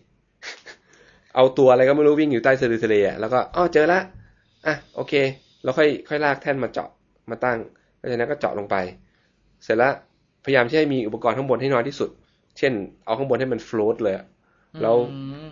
[1.34, 4.00] เอาตัวอะไรก็ไม่รู้วิ่งอยู่ใต้สะดือทะเลอะแล้วก็อ๋อเจอละ
[4.66, 5.12] อะโอเค
[5.62, 6.88] เราค่อยค่อยลากแท่นมาเจาะ
[7.30, 7.58] มาตั้ง
[7.96, 8.76] เพราะฉะนั้นก็เจาะลงไป
[9.64, 9.94] เสร็จแล้ว
[10.44, 12.10] พยายามที่ให้มีอุปกรณ์ข้างบนให้น้อยที่สุด
[12.58, 12.72] เช่น
[13.04, 14.24] เอาข้างบนให้มัน float เลยอะ
[14.82, 15.48] แล้วอืม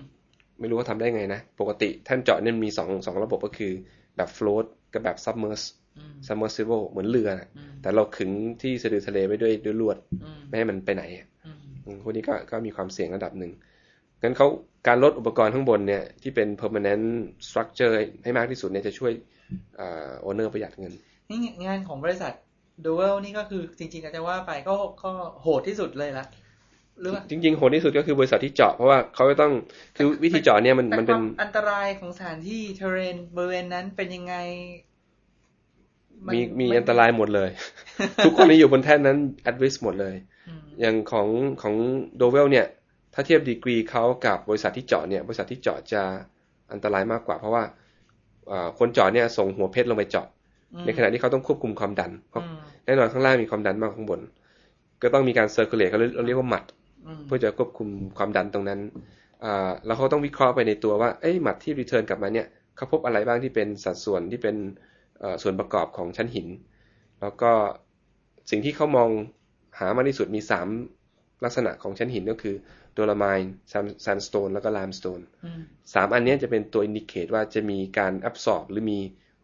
[0.61, 3.73] ไม่รู้ว่าทำได้ไงนะ ปกติแท่นเจาะเนี่ยมีสองสองระบบก็คือ
[4.17, 5.65] แบบ float กับแบบ submerge
[5.99, 8.31] อืม submersible เหมือนเรือนะอืมแต่เราขึง
[8.63, 13.53] ที่สะดือทะเลไว้ด้วยด้วยลวดอืมไม่ให้มันไปไหนอะอืมอืมพวกนี้ก็ก็มีความเสี่ยงระดับหนึ่ง
[14.23, 14.49] งั้นเขา
[14.87, 17.07] การลดอุปกรณ์ข้างบนเนี่ยที่เป็น permanent
[17.47, 19.13] structure ให้มากที่สุดเนี่ยจะช่วย
[19.81, 20.93] อ่า owner ประหยัดเงิน
[21.31, 22.33] นี่งานของบริษัท
[22.85, 25.11] Duel นี่ก็คือจริงๆก็จะว่าไปก็ก็
[25.43, 26.27] โหดที่สุดเลยละ
[27.01, 29.53] หรือว่าจริงๆโหดที่สุดก็คือบริษัทที่เจาะเพราะว่าเขาจะต้อง
[29.97, 34.35] คือวิธีเจาะเนี่ยมันแต่มันคเป็นวามอันตรายของสถานที่เทเรนบริเวณนั้นเป็นยังไง
[36.27, 37.51] นมีมีไอันตรายหมดเลย
[38.25, 40.15] ทุกคนที่อยู่บนแท่นนั้น at risk หมดเลย
[40.49, 41.29] อืมอย่างของ
[41.63, 41.75] ของ
[42.17, 42.67] โดเวลเนี่ย
[43.15, 46.03] ถ้าเทียบดีกรีเขากับบริษัทที่เจาะเนี่ย บริษัทที่เจาะจะ
[46.73, 47.63] อันตรายมากกว่า เพราะว่า
[48.49, 50.27] เอ่อคนเจาะเนี่ยส่งหัวเพชรลงไปเจาะ
[50.85, 54.21] ในขณะที่เขาต้องควบคุมความดันเพราะอืมแน่นอนข้างล่างมีความดันมากกว่าข้างบน
[55.03, 56.84] ก็ต้องมีการ circulate เขาเรียกเราเรียกว่า mud อืม
[57.27, 57.89] เพื่อจะควบคุม
[58.19, 58.81] ความดันตรงนั้น
[59.45, 64.57] อ่าแล้วเขาต้องวิเคราะห์ไปในตัวว่าเอ้ย mud ที่ return กลับมาเนี่ยเขาพบอะไรบ้างที่เป็นสัดส่วนที่เป็น
[65.21, 66.49] เอ่อส่วนประกอบของชั้นหิน
[67.21, 67.53] แล้วก็
[68.51, 69.11] สิ่งที่เขามอง
[69.79, 70.69] หามากที่สุดมีสาม
[71.45, 72.55] ลักษณะของชั้นหินก็คือ
[72.95, 75.61] dolomite sandstone แล้วก็ limestone อืม
[75.95, 78.99] สามอันเนี้ยจะเป็นตัว indicate ว่าจะมีการ absorb หรือมี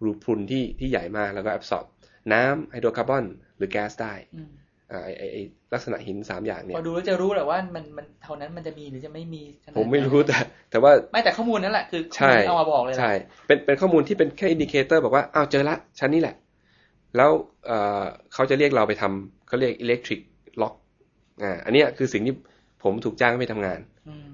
[0.05, 1.85] รูพรุนที่ที่ใหญ่มากแล้วก็ absorb
[2.33, 3.25] น้ำไฮโดรคาร์บอน
[3.57, 4.14] หรือแก๊สได้
[4.92, 5.42] อืมอ่าไอไอไอ้
[5.74, 10.38] ลักษณะหินสามอย่างเนี่ยพอดูแล้วจะรู้แหละว่ามันมันเท่านั้นมันจะมีหรือจะไม่มีขนาดผมไม่รู้นั้นแต่
[10.70, 13.12] แต่ว่าไม่แต่ข้อมูลนั่นแหละคือใช่เอามาบอกเลยแหละใช่
[13.46, 16.35] เป็นเป็นข้อมูลที่เป็นแค่ indicator บอกว่าอ้าวเจอละชั้นนี้แหละ
[17.16, 17.31] แล้ว
[17.66, 18.03] เอ่อ
[18.35, 20.21] เขาจะเรียกเราไปทำเขาเรียก electric
[20.62, 20.75] log
[21.42, 22.35] อ่าอันเนี้ยคือสิ่งที่
[22.83, 24.31] ผมถูกจ้างให้ไปทำงานอืม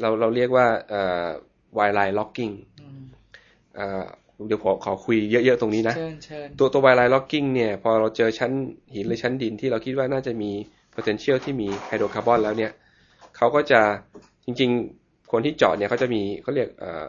[0.00, 1.26] เราเราเรียกว่าเอ่อ
[1.74, 3.02] wireline logging อืม
[3.78, 4.04] อ่า
[4.48, 8.52] เดี๋ยวขอขอคุยเยอะๆตรงนี้นะเชิญเชิญตัวตัว wireline logging เนี่ยพอเราเจอชั้น
[8.94, 10.50] หินหรือชั้นดินที่เราคิดว่าน่าจะมี
[10.94, 12.72] potential ที่มีไฮโดรคาร์บอนแล้วเนี่ย
[13.36, 13.80] เขาก็จะ
[14.44, 17.08] จริง ๆ คนที่เจาะเนี่ยเขาจะมีเขาเรียกเอ่อ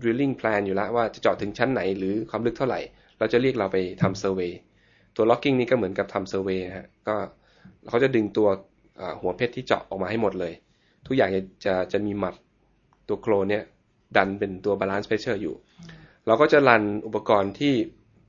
[0.00, 2.80] drilling plan อยู่แล้วว่าจะเจาะถึงชั้นไหนหรือความลึกเท่าไหร่
[3.18, 4.52] เราจะเรียกเราไปทำ survey
[5.16, 7.14] ตัว locking นี่ก็เหมือนกับทำ survey นะฮะก็
[7.88, 8.48] เขาจะดึงตัว
[8.96, 10.52] เอ่อหัวเพชรที่เจาะออกมาให้หมดเลย
[11.06, 12.34] ทุกอย่างจะจะจะมีหมัด
[13.08, 13.62] ตัวโครนเนี่ย
[14.16, 15.54] ดันเป็นตัว balance pressure อยู่
[16.26, 17.74] เราก็จะรันอุปกรณ์ที่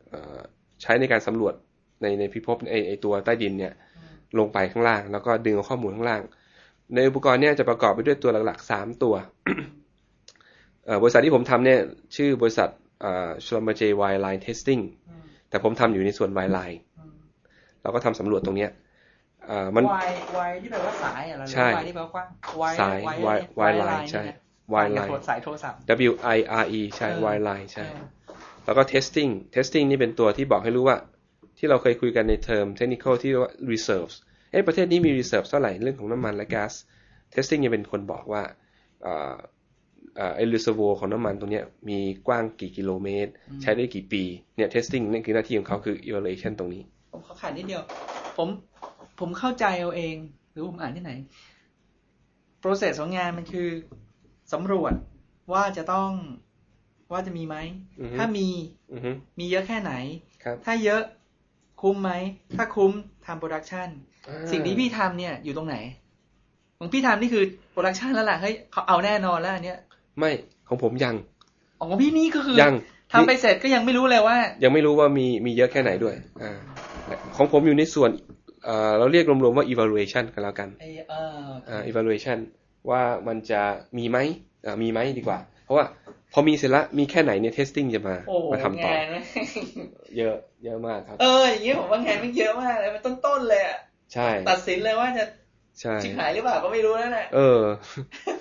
[0.10, 0.38] เอ่อ
[0.82, 1.54] ใช้ในการสำรวจ
[2.02, 3.74] ในในพิภพไอไอตัวใต้ดินเนี่ย
[4.40, 6.22] ลงไปข้างล่าง แล้วก็ดึงเอาข้อมูลข้างล่าง
[6.96, 9.16] ในอุปกรณ์เนี่ยจะประกอบไปด้วยตัวหลักๆสามตัว
[10.86, 11.80] เอ่อบริษัทที่ผมทำเนี่ย
[12.16, 12.70] ชื่อบริษัท
[13.46, 14.80] Schlumberger Wireline Testing
[15.10, 17.16] อืมแต่ผมทำอยู่ในส่วน wireline อืม
[17.82, 18.72] เราก็ทำสำรวจตรงเนี้ย
[19.46, 22.28] เอ่อมันวายวายที่แปลว่าสายอะเหรอหรือใช่ wide ที่แปลว่ากว้าง
[22.62, 24.22] wire สาย wire wire wire line line ใช่
[24.68, 25.78] เนี่ย wireline สายโทรศัพท์
[26.10, 28.06] W I R E ใช่เออ wireline ใช่เออ
[28.66, 30.98] แล้วก็ testing testing นี่เป็นตัวที่บอกให้รู้ว่า
[31.58, 34.16] ที่เราเคยคุยกันใน term technical ที่เรียกว่า reserves
[34.52, 36.74] เอ้ประเทศนี้มี reserve เท่าไหร่เรื่องของน้ำมันและก๊าซ
[37.34, 38.44] testing จะเป็นคนบอกว่า
[39.04, 39.36] เอ่อ
[40.18, 44.24] เอ่อไอ้ reservoir ของน้ำมันตรงเนี้ยมีกว้างกี่กิโลเมตร ใช้ได้กี่ปี
[44.56, 47.84] เนี่ย testing นั่นคือหน้าที่ของเขาคือ evaluation ตรงนี้ ผมขอขาดนิดเดียว
[48.38, 48.48] ผม
[49.20, 50.16] ผมเข้าใจเอาเอง
[50.52, 51.12] หรือผมอ่านที่ไหน
[52.64, 53.70] process ของงานมันคือ
[54.54, 54.94] สำรวจ
[55.54, 56.10] ว่าจะต้อง
[57.12, 57.56] ว่าจะมีไหม
[58.02, 58.48] อือฮึถ้ามี
[58.94, 59.92] อือฮึมีเยอะแค่ไหน
[60.44, 61.02] ครับถ้าเยอะ
[61.82, 62.12] คุ้มไหม
[62.58, 62.92] ถ้าคุ้ม
[63.26, 63.90] ทำ production
[64.30, 65.78] อ่าสิ่งที่พี่ทำเนี่ยอยู่ตรงไหน
[66.80, 69.80] ของพี่ทำนี่คือ production แล้วแหละเฮ้ยเขาเอาแน่นอนแล้วอันเนี้ย
[70.20, 70.32] ไม่
[70.70, 71.16] ของผมยัง
[71.80, 72.74] ของพี่นี่ก็คือยัง
[73.14, 76.58] ทำไปเสร็จก็ยังไม่รู้เลยว่า ยังไม่รู้ว่ามีมีเยอะแค่ไหนด้วยอ่า
[77.36, 78.10] ของผมอยู่ในส่วน
[78.66, 82.38] เอ่อเราเรียกรวมๆว่า evaluation กันแล้วกันไอเอออ่า evaluation
[82.90, 83.62] ว่ามันจะ
[83.98, 84.18] มีไหม
[84.66, 85.86] อ่ามีไหมดีกว่า เพราะว่า
[86.34, 89.24] พอมีเสร็จแล้วมีแค่ไหนเนี่ย testing จะมาโอ้โหมาทำต่องานนะ
[90.18, 93.78] เยอะเยอะมากครับ เอออย่างเงี้ยผมว่างานมันเยอะมากเลยมันต้นๆเลยอะ
[94.14, 95.26] ใช่ ตัดสินเลยว่าจะ
[95.82, 97.62] ใช่ชิบหายหรือเปล่าก็ไม่รู้นั่นแหละเออ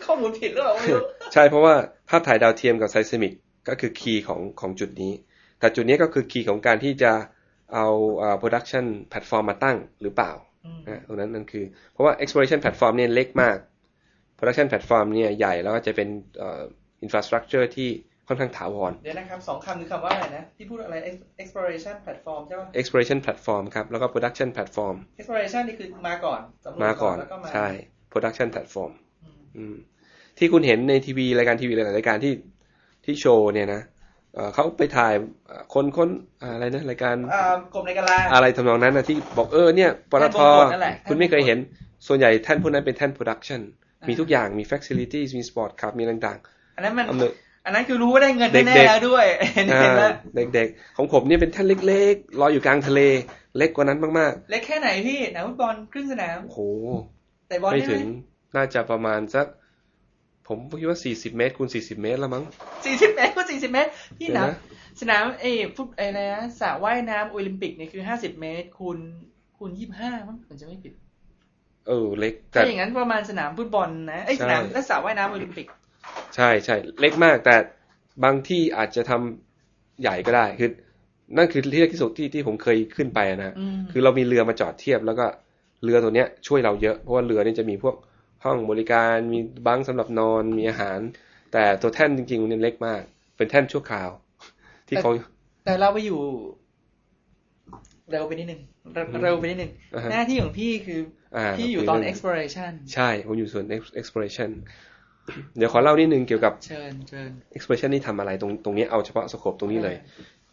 [0.05, 1.03] ข้อมูลผิดหรือเปล่าก็ไม่รู้
[1.33, 1.75] ใช่เพราะว่า
[2.09, 3.33] ภาพถ่ายดาวเทียมกับ seismic
[3.69, 5.13] ก็คือ key ของของจุดนี้
[5.61, 7.13] แต่จุดนี้ก็คือ key ของการที่จะ
[7.75, 7.87] เอา
[8.23, 10.33] อ่า production platform มาตั้งหรือเปล่า
[10.67, 13.57] อืมนะตรงนั้นนั่นคือ เพราะว่า exploration platform เนี่ยเล็กมาก
[14.39, 16.63] production platform เนี่ยใหญ่แล้วก็จะเป็นเอ่อ
[17.05, 17.91] infrastructure ที่
[18.29, 20.97] ค่อนข้างถาวร เดี๋ยวนะครับสองคำคือคำว่าอะไรนะ ที่พูดอะไร
[21.43, 27.67] exploration platform ใช่ป่ะ exploration platform ครับ แล้วก็ production platform exploration นี่คือมาก่อนสำรวจมาก่อนแล้วก็มาใช่
[28.13, 28.93] production platform
[29.25, 29.75] อืมอืม
[30.39, 32.33] ที่คุณเห็นในทีวีรายการทีวีหลายๆรายการที่
[33.05, 33.83] ที่โชว์เนี่ยนะ
[34.35, 35.13] เอ่อเขาไปถ่าย
[35.47, 36.09] เอ่อคนคน
[36.43, 41.59] อ่าอะไรนะรายการอ่ากรมในกาลาอะไรทำนองนั้นนะที่บอกเออเนี่ยปตแท่นทบงกฎนั่นแหละคุณไม่เคยเห็น
[42.07, 46.39] ส่วนใหญ่แท่นพวกนั้นเป็นแท่น production อ่ามี มีทุกอย่างมี facilities มี sport ครับมีต่าง
[46.77, 47.33] อันนั้นมันๆอำนวย
[47.65, 50.11] อันนั้นคือรู้ว่าได้เงินเด็กๆแน่ๆแล้วด้วยเห็นอ่าเห็นแล้ว
[50.55, 53.01] เด็กๆ ของผมเนี่ยเป็นแท่นเล็กๆลอยอยู่กลางทะเล
[53.57, 56.61] เล็กกว่านั้นมากเล็กแค่ไหนพี่หนังฟุตบอลครึ่งสนามๆโอ้โห
[57.49, 58.09] แต่บอลไม่ได้ถึไหงม
[58.57, 59.47] น่าจะประมาณสัก
[60.49, 62.45] ผมคิดว่า40เมตรคูณ40เมตรแล้วมั้ง
[62.85, 64.59] สี่สิบเมตรก็สี่สิบเมตรพี่เดี๋ยวหนังนะ
[65.01, 68.99] สนามเอ้ฟุตอะไรนะสระว่ายน้ำโอลิมปิกเนี่ยคือห้าสิบเมตรคูณ
[69.57, 70.93] คูณยี่สิบห้ามั้งผมจะไม่ผิด
[71.89, 75.67] เออเล็กแต่ถ้าอย่างนั้นประมาณสนามฟุตบอลนะไอยใช่สนามและสระว่ายน้ำโอลิมปิก
[76.37, 77.57] ใช่ใช่เล็กมากแต่
[78.25, 80.71] บางที่อาจจะทำใหญ่ก็ได้คือ
[81.37, 85.27] นั่นคือที่ที่สุดที่ที่ผมเคยขึ้นไปนะอืมคือเรามีเรือมาจอดเทียบแล้วก็
[85.85, 87.97] เรือตัวเนี้ยช่วยเราเยอะเพราะว่าเรือนี่จะมีพวก
[88.45, 90.99] ห้องบริการมีบังสำหรับนอนมีอาหาร
[91.53, 93.03] แต่ตัวแท่นจริงๆมันเล็กมาก
[93.37, 94.11] เป็นแท่นชั่วคราว
[94.89, 95.11] ที่เขา
[95.65, 96.21] แต่เราไปอยู่
[98.11, 98.61] เร็วไปนิดนึง
[98.95, 101.01] เร็วอืมเร็วไปนิดนึงอ่าฮะหน้าที่ของพี่คือ
[101.37, 104.51] อ่าพี่อยู่ตอน exploration ใช่ผมอยู่ส่วน ex- exploration
[105.57, 109.97] เดี๋ยวขอเล่านิดนึงเกี่ยวกับเชิญเชิญ exploration นี่ทำอะไรตรงตรงนี้เอาเฉพาะสโคปตรงนี้เลย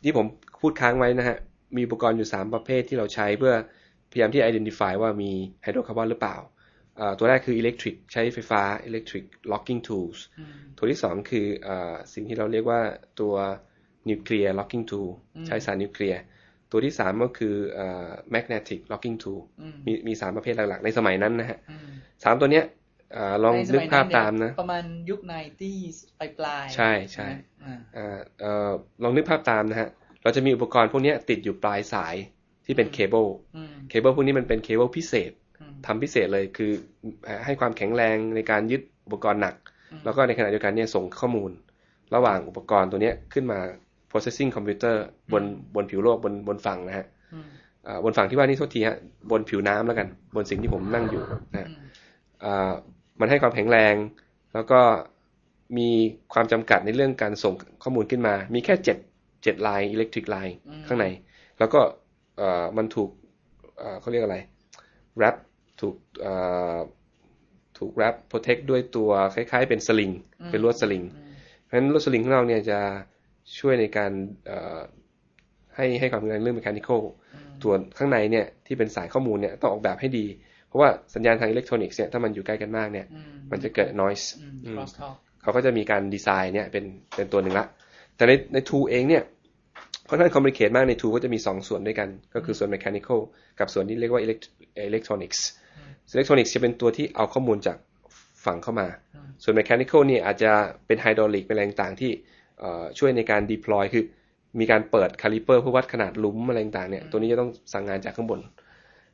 [0.03, 0.25] ที่ผม
[0.61, 1.37] พูดค้างไว้นะฮะ
[1.75, 3.53] มีอุปกรณ์อยู่ 3 ประเภทที่เราใช้เพื่อ
[4.11, 5.31] พยายามที่ identify ว่ามี
[5.63, 6.37] ไฮโดรคาร์บอนหรือเปล่า
[6.99, 12.81] อ่าตัวแรกคือ electric ใช้ไฟฟ้า electric logging tools อืมตัวที่ 2 คืออาสิ่งที่เราเรียกว่า
[13.19, 13.33] ตัว
[14.09, 16.21] nuclear logging tool อืมใช้สารนิวเคลียร์
[16.71, 21.87] ตัวที่3ก็คืออา magnetic logging tool อืมมีมีสามประเภทหลักๆ ในสมัยนั้นนะฮะอืม
[22.23, 22.65] สามตัวเนี้ย
[23.15, 27.27] อาลองในสนึกมัยภาพเยตามนะ ประมาณยุค90ปลายปลายๆใช่ใช่
[27.65, 28.71] อ่าอ่าเอ่อ
[29.03, 29.89] ลองนึกภาพตามนะฮะ
[30.23, 32.15] เราจะมีอุปกรณ์พวกเนี้ยติดอยู่ปลายสาย
[32.65, 35.31] ที่เป็นเคเบิลอืมเคเบิลพวกนี้มันเป็นเคเบิลพิเศษ
[35.61, 36.71] อืมทำพิเศษเลยคือ
[37.25, 39.55] เอ่อให้ความแข็งแรงในการยึดอุปกรณ์หนัก
[39.91, 41.51] อืมแล้วก็ในขณะเดียวกันเนี่ยส่งข้อมูล
[42.15, 43.59] ระหว่างอุปกรณ์ตัวเนี้ยขึ้นมา
[44.11, 44.95] processing computer
[45.33, 45.43] บน
[45.75, 47.47] บนผิวโลกบนบนฝั่งนะฮะอืม
[47.87, 48.97] อ่าบนฝั่งที่ว่านี่โทษทีฮะ
[49.31, 51.77] บนผิวน้ำแล้วกัน บนสิ่งที่ผมนั่งอยู่นะฮะอืม
[52.43, 52.71] อ่า
[53.19, 53.95] มันให้ความแข็งแรง
[54.53, 54.79] แล้วก็
[55.77, 55.89] มี
[56.33, 58.97] ความจำกัดในเรื่องการส่งข้อมูลขึ้นมา มีแค่เจ็ด
[59.43, 60.55] เจ็ดไลน์อิเล็กทริกไลน์
[60.87, 61.05] ข้างใน
[61.59, 61.79] แล้วก็
[62.37, 63.09] เอ่อมันถูก
[63.77, 64.37] เอ่อเขาเรียกอะไร
[65.17, 65.35] wrap
[65.81, 66.33] ถูกเอ่
[66.75, 66.77] อ
[67.77, 70.11] ถูก wrap protect ด้วยตัวคล้ายๆ เป็นสลิง
[70.51, 72.79] เป็นลวดสลิงอืมเพราะฉะนั้นลวดสลิงของเราเนี่ยจะ
[73.59, 74.11] ช่วยในการ
[74.45, 74.79] เอ่อ
[75.75, 77.01] ให้ให้ความแข็งแรงเรื่อง mechanical
[77.35, 80.25] อืมส่วนข้างในเนี่ยที่เป็นสายข้อมูลเนี่ยต้องออกแบบให้ดี
[80.67, 83.19] เพราะว่าสัญญาณทางอิเล็กทรอนิกส์เนี่ยถ้ามันอยู่ใกล้กันมากเนี่ยอื
[83.51, 87.65] มันจะเกิด noise อืมอืม cross talk เขาก็จะมีการดีไซน์เนี่ยเป็นเป็นตัวหนึ่งละ
[88.15, 89.23] แต่ในใน tool เองเนี่ย
[90.09, 93.19] ค่อนข้าง complicate มากใน tool ก็จะมี 2 ส่วนด้วยกัน ก็คือส่วน mechanical
[93.59, 94.45] กับส่วนที่เรียกว่า elect
[94.89, 95.39] electronics
[96.13, 97.77] electronics จะเป็นตัวที่เอาข้อมูลจาก
[98.45, 100.51] ฝั่งเข้ามาอืมส่วน mechanical เนี่ยอาจจะ
[100.87, 102.40] เป็นไฮดรอลิกเป็นอะไรต่างๆที่เอ่อ
[102.99, 104.03] ช่วยในการ deploy คือ
[104.59, 108.39] มีการเปิดคาลิเปอร์เพื่อวัดขนาดหลุมอะไรต่างๆเนี่ย ตัวนี้จะต้องสั่งงานจากข้างบน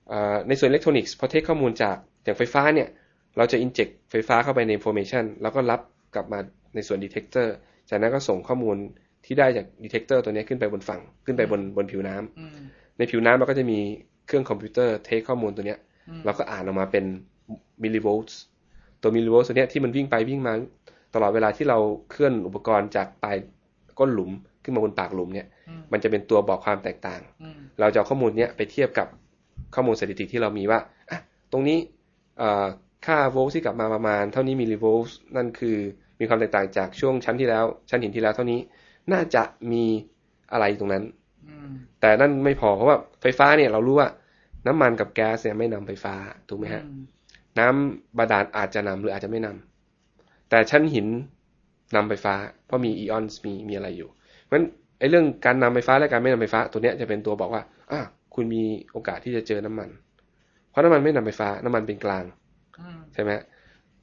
[0.09, 2.89] เอ่อในส่วนอิเล็กทรอนิกส์พอ take ข้อมูลจากอย่างไฟฟ้าเนี่ย
[3.37, 5.81] เราจะ inject ไฟฟ้าเข้าไปใน formation แล้วก็รับ
[6.15, 6.39] กลับมา
[6.75, 7.47] ในส่วน detector
[7.89, 8.77] จากนั้นก็ส่งข้อมูล
[9.25, 12.51] ที่ได้จาก detector ตัวนี้ขึ้นไปบนฝั่ง ขึ้นไปบนบนผิวน้ำอืม
[12.97, 13.79] ในผิวน้ำเราก็จะมี
[14.27, 15.79] เครื่องคอมพิวเตอร์ take ข้อมูลตัวเนี้ย
[16.09, 17.05] อืมเราก็อ่านออกมาเป็น
[17.83, 18.37] มิลลิโวลต์
[19.01, 20.53] ตัวมิลลิโวลต์ตัวเนี้ยที่มันวิ่งไปวิ่งมา
[21.13, 21.77] ตลอดเวลาที่เรา
[22.09, 23.35] เคลื่อนอุปกรณ์จากปลาย
[23.99, 24.31] ก้นหลุม
[24.63, 29.07] ขึ้นมาบนปากหลุมเนี่ยอืมมันจะเป็นตัวบอกความแตกต่างอืมเราจะเอาข้อมูลเนี้ยไปเทียบกับ
[29.75, 31.19] ข้อมูลสถิติที่เรามีว่าอะ
[31.51, 31.77] ตรงนี้
[32.37, 32.65] เอ่อ
[33.05, 35.77] ค่าโวลต์ที่กลับมาประมาณ เท่านี้มิลลิโวลต์นั่นคือ
[36.19, 38.59] มีความแตกต่างจากช่วงชั้นที่แล้ว ชั้นหินที่แล้วเท่านี้
[39.13, 39.83] น่าจะมี
[40.51, 41.03] อะไรตรงนั้น
[41.47, 44.09] อืมแต่นั่นไม่พอเพราะว่าไฟฟ้าเนี่ยเรารู้ว่า
[44.67, 46.13] น้ำมันกับแก๊สเนี่ยไม่นำไฟฟ้า
[46.49, 47.03] ถูกไหมฮะอืม
[47.59, 49.76] น้ำบาดาลอาจจะนำหรืออาจจะไม่นำ
[50.49, 51.07] แต่ชั้นหิน
[51.95, 52.33] นำไฟฟ้า
[52.65, 54.09] เพราะมีอีออนมีมีอะไรอยู่
[54.43, 54.65] เพราะฉะนั้น
[54.99, 57.99] ไอ้เรื่องการนำไฟฟ้าและการไม่นำไฟฟ้าตัวเนี้ยจะเป็นตัวบอกว่าอะ
[58.35, 59.89] คุณมีโอกาสที่จะเจอน้ำมัน
[60.69, 62.23] เพราะน้ำมันไม่นำไฟฟ้าน้ำมันเป็นกลาง
[62.79, 63.43] อืมใช่ไหมฮะ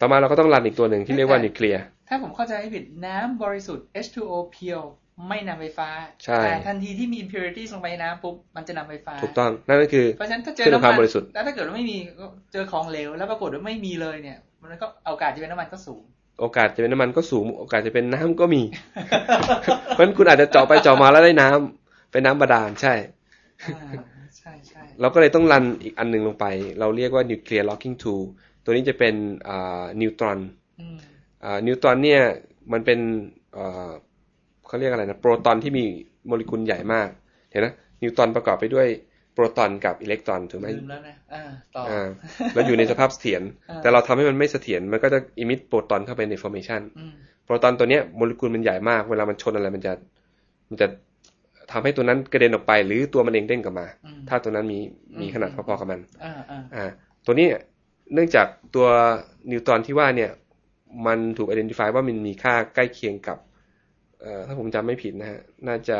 [0.00, 4.82] ต่อมาเราก็ต้องรันอีกตัวหนึ่งที่เรียกว่านิวเคลียร์ถ้าผมเข้าใจไม่ผิดน้ำบริสุทธิ์ H2O เพียว
[5.28, 5.88] ไม่นำไฟฟ้า
[6.24, 16.04] ใช่แต่ทันทีที่มี impurities ลงไปในน้ำปุ๊บ มันจะนำไฟฟ้า ถูกต้อง นั่นก็คือเพราะฉะนั้นถ้าเจอขึ้นน้ำความมันบริสุทธิ์แล้วถ้าเกิดว่าไม่มีก็เจอของเหลว แล้วปรากฏว่าไม่มีเลยเนี่ย มันก็โอกาสจะเป็นน้ำมันก็สูง
[16.40, 18.62] โอกาสจะเป็นน้ำมันก็สูง โอกาสจะเป็นน้ำก็มี
[19.94, 22.94] เพราะฉะนั้นคุณอาจจะเจาะไปเจาะมาแล้วได้น้ำเป็นน้ำบาดาลใช่
[23.64, 23.90] อ่า
[24.38, 26.46] ใช่ใช่เราก็เลยต้องรันอีกอันหนึ่งลงไป
[26.80, 28.22] เราเรียกว่า nuclear locking tool
[28.64, 29.14] ตัวนี้จะเป็น
[30.00, 30.38] นิวตรอน
[30.80, 30.96] อืม
[31.66, 32.22] นิวตรอนเนี่ย
[32.72, 32.98] มันเป็น
[33.54, 33.90] เอ่อ
[34.66, 35.84] เขาเรียกอะไรนะโปรตอนที่มี
[36.26, 37.08] โมเลกุลใหญ่มาก
[37.50, 38.88] เห็นนะนิวตรอนประกอบไปด้วย
[39.34, 41.42] โปรตอนกับอิเล็กตรอนถูกไหมลืมแล้วนะอ่า
[41.76, 42.08] ต่อออ่า
[42.54, 49.92] แล้วอยู่ในสภาพเสถียรอ่าแต่เราทำให้มันไม่เสถียรมันก็จะอิมิตโปรตอนเข้าไปใน formation อืมโปรตอนตัวเนี้ยโมเลกุลมันใหญ่มาก เวลามันชนอะไรมันจะ
[50.68, 50.86] มันจะ
[51.72, 54.78] ทำให้ตัวนั้นกระเด็นออกไป หรือตัวมันเองเด้งกลับมาอืมถ้าตัวนั้นมี
[55.20, 56.84] มีอืมขนาดพอๆกับมันอ่าอ่าอ่า
[57.26, 57.48] ตัวนี้
[58.14, 58.86] เนื่องจากตัว
[59.50, 60.30] นิวตรอนที่ว่าเนี่ย
[61.06, 63.38] มันถูก identify ว่ามันมีค่าใกล้เคียงกับ
[64.20, 65.98] เอ่อถ้าผมจำไม่ผิดนะฮะน่าจะ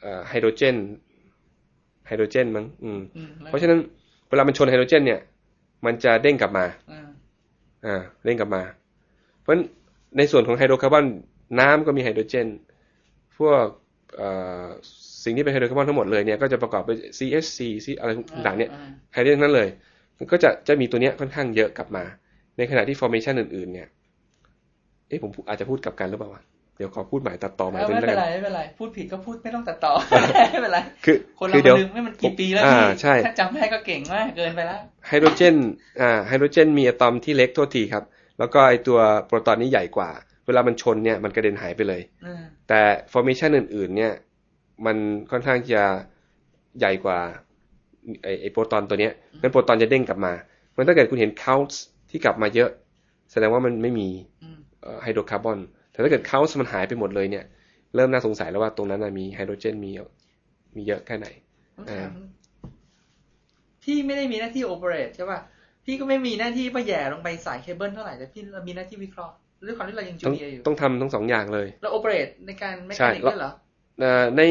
[0.00, 0.76] เอ่อไฮโดรเจน
[2.12, 3.78] ไฮโดรเจนมั้งอืมอืมแล้วเพราะฉะนั้น
[4.28, 5.20] เวลามันชนไฮโดรเจน เนี่ย
[5.86, 7.08] มันจะเด้งกลับมาอ่า
[7.86, 8.62] อ่าเด้งกลับมา
[9.40, 9.62] เพราะฉะนั้น
[10.18, 11.04] ในส่วนของไฮโดรคาร์บอน
[11.60, 12.46] น้ำก็มีไฮโดรเจน
[13.38, 13.64] พวก
[14.16, 14.28] เอ่
[14.64, 14.66] อ
[15.24, 19.68] สิ่งที่เป็นไฮโดรคาร์บอนทั้งหมดเลยเนี่ยก็จะประกอบไป CH4 C อะไรต่างๆเนี่ยอ่าไฮโดรเจนทั้งนั้นเลย
[20.18, 22.04] มันก็จะจะมีตัวเนี้ยค่อนข้างเยอะกลับมา
[22.56, 23.88] ในขณะที่ formation อื่น ๆ เนี่ย
[25.08, 29.92] เอ๊ะผมอาจจะพูดกลับกันหรือเปล่าวะเดี๋ยวขอพูดใหม่ตัดต่อใหม่เอาตัวไม่นี้เป็แล้วนกันไรไม่เป็นไรพูดผิดก็พูดไม่ต้องตัดต่อ
[30.52, 35.56] ไม่เป็นไรคือคนคืเราอเดี๋ยวลืมไม่มันกี่ปีแล้วอ่าพี่ใช่ถ้าจำไม่ได้ก็เก่งมากเกินไปแล้วไฮโดรเจน
[36.00, 38.04] อ่าไฮโดรเจน มีอะตอมที่เล็กโทษทีครับ
[38.38, 40.10] แล้วก็ไอตัวโปรตอนนี้ใหญ่กว่า
[40.46, 42.80] เวลามันชนเนี่ยมันกระเด็นหายไปเลยอืมแต่
[43.12, 44.12] formation อื่น ๆ เนี่ย
[44.86, 44.96] มัน
[45.30, 45.84] ค่อนข้างจะ
[46.78, 47.18] ใหญ่กว่า
[48.24, 50.32] ไอไอโปรตอนตัวเนี้ยงั้นโปรตอนจะเด้งกลับมา
[50.70, 51.76] เพราะถ้าเกิดคุณเห็น counts
[52.10, 52.70] ที่กลับมาเยอะ
[53.32, 54.08] แสดงว่ามันไม่มี
[54.42, 54.58] อืม
[55.02, 55.58] ไฮโดรคาร์บอน
[55.92, 57.44] แต่ถ้าเกิด counts มันหายไปหมดเลยเนี่ย
[57.94, 59.90] เริ่มน่าสงสัยแล้วว่าตรงนั้นนะมีไฮโดรเจนมี
[60.76, 61.26] มีเยอะแค่ไหน
[61.76, 62.12] ต้องอ่าถาม
[63.82, 65.40] พี่ไม่ได้มีหน้าที่ operate ใช่ป่ะ
[65.84, 69.34] พี่ก็ไม่มีหน้าที่มาแหย่ลงไปสายเคเบิลเท่าไหร่แต่พี่มีหน้าที่วิเคราะห์
[69.66, 73.50] ด้วยความที่เรายัง junior อยู่ต้องทำทั้งสองอย่างเลยเราโอเปในการ mechanic ด้วยเหรอ
[74.00, 74.42] เอ่อใน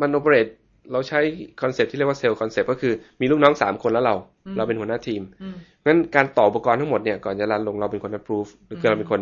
[0.00, 0.46] มัน operate
[0.92, 1.20] เราใช้
[1.62, 4.14] concept ที่เรียกว่า cell concept ก็คือมีลูกน้องสามคนแล้วเรา
[4.46, 9.20] อืมเราเป็นหัวหน้าทีมอืมงั้นการต่ออุปกรณ์ทั้งหมดเนี่ยก่อนจะ run ลงเราเป็นคน approve หรือเราเป็นคน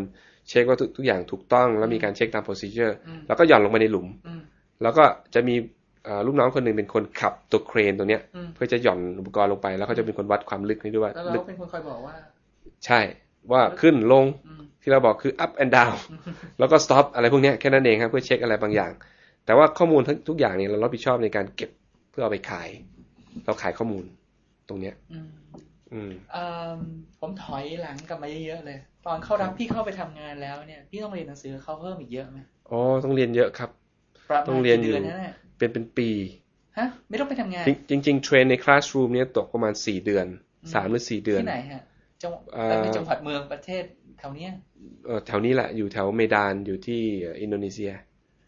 [0.48, 4.40] เช็คว่าทุกทุกอย่างถูกต้อง แล้วมีการเช็คตาม procedure อืมแล้วก็หย่อนลงไปในหลุมอืม
[4.83, 5.55] แล้วก็จะมี
[6.05, 12.14] เอ่อลูกน้องคนหนึ่งเป็นคนขับตัวเครนตัวเนี้ยอืมเพื่อจะหย่อนอุปกรณ์ลงไป แล้วเขาจะเป็นคนวัดความลึกนี้ด้วยว่าแล้วเราลึกเป็นคนคอยบอกว่า
[12.87, 13.00] ใช่
[13.52, 15.96] ว่าขึ้นลงอืมที่เราบอกคือ up and down
[16.59, 18.90] แล้วก็ stop อะไรพวกเนี้ยแค่นั้นเองครับเพื่อเช็คอะไรบางอย่าง
[19.46, 21.70] แต่ว่าข้อมูลทั้งทุกอย่างเนี่ยเรารับผิดชอบในการเก็บ
[22.11, 22.68] เพื่อเอาไปขาย
[23.44, 24.04] เราขายข้อมูล
[24.68, 25.28] ตรงเนี้ย อืม
[25.92, 26.78] อืมเอิ่ม
[27.20, 32.38] ผมถอยหลังกลับมาเยอะๆเลย ตอนเข้ารับพี่เข้าไปทำงานแล้วเนี่ย พี่ต้องเรียนหนังสือเขาเพิ่มอีกเยอะไหม
[32.70, 33.70] อ๋อต้องเรียนเยอะครับ
[34.30, 36.09] ประต้มาอณงเรียนกี่อยู่เดือนนั่นแหละเป็นเป็นปี
[36.78, 40.26] ฮะไม่ต้องไปทำงาน จริงจริงๆเทรนในคลาสรูมเนี่ยตกประมาณสี่เดือน
[40.72, 41.80] สามหรือสี่เดือนที่ไหนฮะ
[42.22, 43.85] จังหวัดเอ่อในจังหวัดเมืองประเทศ
[44.18, 44.50] แถวเนี้ย
[45.06, 47.02] เอ่อแถวนี้แหละอยู่แถวเมดานอยู่ที่
[47.42, 47.92] อินโดนีเซีย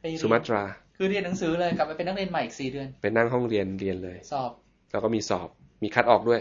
[0.01, 0.63] ไปเรียนสุมาตรา
[0.99, 4.51] คือเรียนหนังสือเลยกลับไปเป็นนักเรียนใหม่อีกสี่เดือนไปนั่งห้องเรียนเรียนเลย สอบ
[4.91, 5.49] แล้วก็มีสอบ
[5.83, 6.41] มีคัดออกด้วย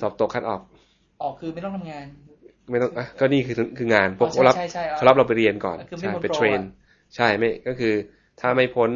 [0.00, 0.60] สอบตกคัดออก
[1.22, 2.06] ออกคือไม่ต้องทำงาน
[2.70, 6.64] ไม่ต้องอะก็นี่คือคืองานพวกอ๋อเขารับใช่ใช่ใช่เขารับเราไปเรียนก่อนคือไม่ใช่พ้นไปโปร train อะ
[7.16, 7.94] ใช่ไม่ก็คือ
[8.40, 8.90] ถ้าไม่พ้น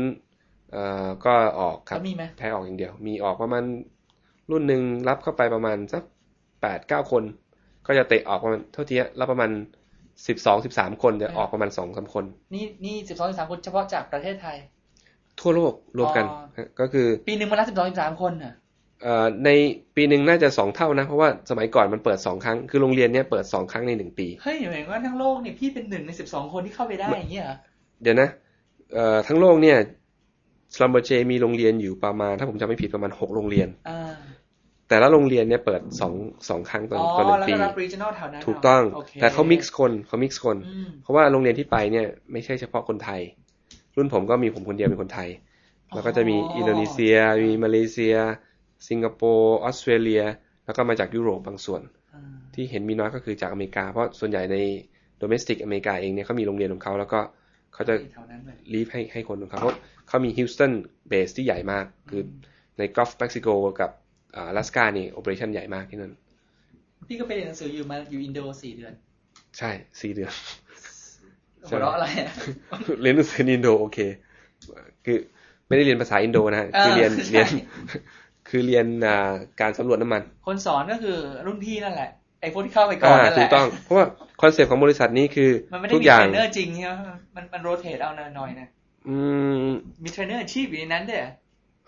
[0.72, 3.64] เอ่อก็ออกครับแล้วมีไหมแพ้ออกอย่างเดียว มีออกประมาณ
[4.50, 6.02] รุ่นหนึ่งรับเข้าไปประมาณสัก
[6.62, 7.22] แปดเก้าคน
[7.86, 9.50] ก็จะเตะออกประมาณเท่าที่รับประมาณ
[10.26, 12.24] สิบสองสิบสามคนจะออกประมาณสองสามคน
[12.54, 14.56] นี่นี่สิบสองสิบสามคนเฉพาะจากประเทศไทย
[15.40, 18.54] ทั่วโลกรวมกันอ๋อฮะก็คือ ปีหนึ่งมาละสิบสองสิบสามคนน่ะ
[19.02, 19.50] เอ่อใน
[19.96, 27.56] ปีหนึ่งน่าจะสองเท่านะ เพราะว่าสมัยก่อนมันเปิดสองครั้ง คือโรงเรียนเนี้ยเปิดสองครั้งในหนึ่งปีเฮ้ยหมายว่าทั้งโลกเนี่ยพี่เป็นหนึ่งในสิบสองคนที่เข้าไปได้อย่างเงี้ยเหรอ
[28.02, 28.28] เดี๋ยวนะ
[28.94, 29.76] เอ่อทั้งโลกเนี่ย
[30.74, 34.14] สลัมเบอร์เจมีโรงเรียนอยู่ประมาณ ถ้าผมจำไม่ผิดประมาณหกโรงเรียนอ่า
[34.88, 36.12] แต่ละโรงเรียนเนี่ยเปิดสอง
[36.48, 43.20] สองครั้งต่ออ๋อต่อหนึ่งแล้วปีก็รับ regional แถวนั้นถูกต้องโคแต่เขา mix คนเขา mix คนอืมเพราะว่าโรงเรียนที่ไปเนี่ยไม่ใช่เฉพาะคนไทย
[43.96, 45.28] รุ่นผมก็มีผมคนเดียวเป็นคนไทย
[45.92, 48.16] แล้วก็จะมีอินโดนีเซีย มีมาเลเซีย
[48.88, 50.22] สิงคโปร์ออสเตรเลีย
[50.64, 51.82] แล้วก็มาจากยุโรปบางส่วน
[52.12, 52.22] อ่า
[52.54, 54.56] ที่เห็นมีน้อยก็คือจากอเมริกา เพราะส่วนใหญ่ใน
[55.22, 57.20] domestic อเมริกาเองเนี่ยเขามีโรงเรียนของเขาแล้วก็
[57.74, 59.72] เขาจะแถวนั้นเลยลีฟให้ให้คนของเขาเขา
[60.08, 60.72] เขามี Houston
[61.08, 62.22] base ที่ใหญ่มากคือ
[62.78, 63.48] ใน Gulf Mexico
[63.80, 64.05] กับอ่าอ
[64.56, 66.12] ลาสกานี่ operation ใหญ่มากที่นั่น
[67.08, 68.92] พี่ก็ไปเรียนหนังสืออยู่มาอยู่อินโดสี่เดือน
[69.58, 69.70] ใช่
[70.00, 70.32] สี่เดือน
[71.68, 72.30] ใช่หัวเราะอะไรอะ
[73.02, 73.98] เรียนหนังสืออินโดโอเค
[75.04, 75.18] คือ
[75.68, 77.48] ไม่ได้เรียนภาษาอินโดนะฮะเออคือเรียนใช่เรียน
[78.48, 81.16] คือเรียนอ่าการสำรวจน้ำมัน คนสอนก็คือ
[81.46, 82.10] รุ่นพี่นั่นแหละ
[82.40, 84.06] ไอ้พวกที่เข้าไปก่อนนั่นแหถูกต้องเพราะว่า
[84.42, 86.92] concept ของบริษัทนี้คือมันไม่ได้ทุกอย่างจริงใช่ไหม
[87.36, 88.68] มันมัน rotate เอาหน่อยๆนะ
[89.08, 89.16] อื
[89.68, 89.70] ม
[90.02, 91.26] มมี เทรนเนอร์อาชีพอยู่ในนั้นด้วยเหร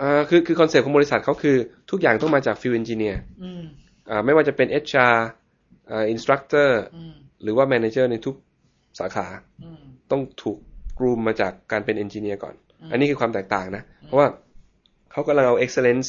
[0.00, 1.56] ออ่าคือคือ concept ของบริษัทเขาคือ
[1.90, 3.62] ทุกอย่างต้องมาจาก field engineer อืม
[4.10, 5.16] อ่าไม่ว่าจะเป็น HR
[5.90, 8.34] อ่า instructor อืมหรือว่า manager ในทุก
[8.98, 9.26] สาขา
[9.62, 10.58] อืมต้องถูก
[10.98, 14.26] groom มาจากการเป็น engineer ก่อนอืมอันนี้คือความแตกต่างนะ เพราะว่า
[15.12, 16.08] เขากำลังเอา excellence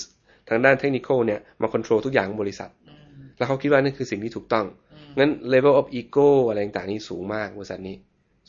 [0.50, 3.00] ทางด้านเทคนิคเนี่ยมาควบคุมทุกอย่างของบริษัทอืม
[3.38, 7.96] แล้วเขาคิดว่านั่นคือสิ่งที่ถูกต้องอืมงั้น level of ego อะไรต่างๆนี่สูงมากบริษัทนี้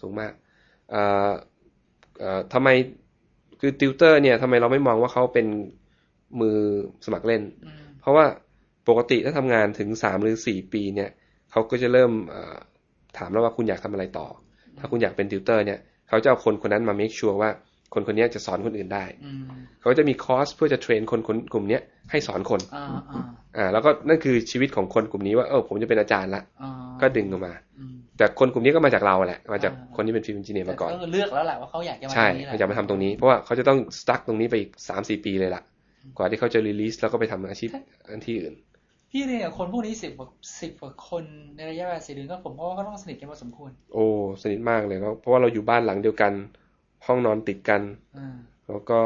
[0.01, 0.33] สูงมาก
[0.91, 1.31] เอ่อ
[2.21, 2.69] เอ่อทำไม
[3.61, 5.47] คือติวเตอร์เนี่ยทำไมเราไม่มองว่าเขาเป็น
[6.41, 6.59] มือ
[7.05, 8.25] สมัครเล่นอืมเพราะว่า
[8.89, 11.11] ปกติถ้าทำงานถึงสามหรือสี่ปีเนี่ย
[11.51, 12.57] เขาก็จะเริ่มเอ่อ
[13.19, 14.27] ถามแล้วว่าคุณอยากทำอะไรต่อ
[14.79, 17.51] ถ้าคุณอยากเป็นติวเตอร์เนี่ยเขาจะเอาคนคนนั้นมา make sure ว่า
[17.95, 19.43] คนคนนี้จะสอนคนอื่นได้อืม
[19.81, 23.25] เขาจะมีคอร์สเพื่อจะเทรนคนคนกลุ่มเนี้ยให้สอนคนอ่าอ่า
[23.57, 35.63] อ่าแล้วก็นั่นคือชีวิตของคนกลุ่มนี้ว่าเออผมจะเป็นอาจารย์ละอ่าก็ดึงออกมาอืม แต่คนกลุ่มนี้ก็มาจากเราแหละ มาจากอ่าคนที่เป็น field engineer มาก่อนแต่เลือกแล้วแหละว่าเขาอยากจะมาใช่ตรงนี้แหละเขาจะมาทำตรงนี้ เพราะว่าเขาจะต้อง stuck ตรงนี้ไปอีกสามสี่ปีเลยล่ะ
[36.17, 37.71] กว่าที่เขาจะ release แล้วก็ไปทำอาชีพ
[38.11, 38.55] อันที่อื่น
[39.11, 40.29] พี่เรียนกับคนพวกนี้สิบกว่า
[40.61, 41.25] สิบกว่าคน
[41.57, 44.05] ในระยะเวลาสี่เดือนก็ผมว่าก็ต้องสนิทกันพอสมควร โอ้
[44.43, 46.33] สนิทมากเลยเพราะว่าเราอยู่บ้านหลังเดียวกัน
[47.07, 47.83] ห้องนอนติดกัน
[48.19, 48.35] อ่า
[48.69, 49.01] แล้วก็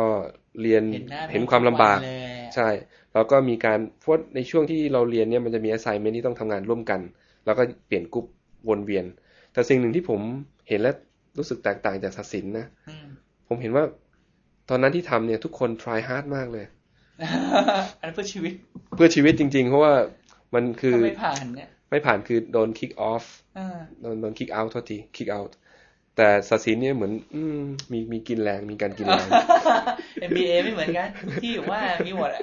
[0.62, 2.68] เรียนเห็นหน้าเห็นความลำบากทุวันเลยใช่
[3.14, 7.00] แล้วก็มีการเพราะในช่วงที่เราเรียนเนี่ยมันจะมี assignment ที่ต้องทำงานร่วมกัน
[7.44, 8.26] แล้วก็เปลี่ยนกรุ๊ป
[8.68, 9.04] วนเวียน
[9.52, 10.20] แต่สิ่งหนึ่งที่ผม
[10.68, 10.92] เห็นและ
[11.38, 13.06] รู้สึกแตกต่างจากศาสินนะอืม
[13.48, 13.84] ผมเห็นว่า
[14.68, 16.66] ตอนนั้นที่ทำเนี่ยทุกคน try hard มากเลย
[17.98, 18.52] อันนั้นเพื่อชีวิต
[18.96, 19.94] เพื่อชีวิตจริง ๆ เพราะว่า
[20.54, 23.24] มันคือถ้าไม่ผ่านเนี่ย ไม่ผ่านคือโดน kick off
[23.58, 25.52] อ่าโดนโดน kick out โทษที kick out
[26.16, 27.62] แต่ศาสินเนี่ยเหมือน อืม
[27.92, 29.28] มีมีกินแรงมีการกินแรง
[30.28, 31.08] MBA ไม่เหมือนกัน
[31.42, 32.40] ที่อยู่ว่ามีหมดอะ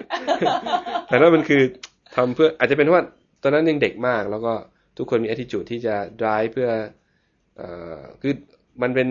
[1.08, 1.62] แต่ว่ามันคือ
[2.16, 3.06] ทำเพื่ออาจจะเป็นเพราะว่า
[3.44, 4.54] ตอนนั้นยังเด็กมากแล้วก็
[4.98, 6.70] ทุกคนมี attitude ที่จะ drive เพื่อ
[7.58, 8.34] เอ่อคือ
[8.82, 9.08] มันเป็น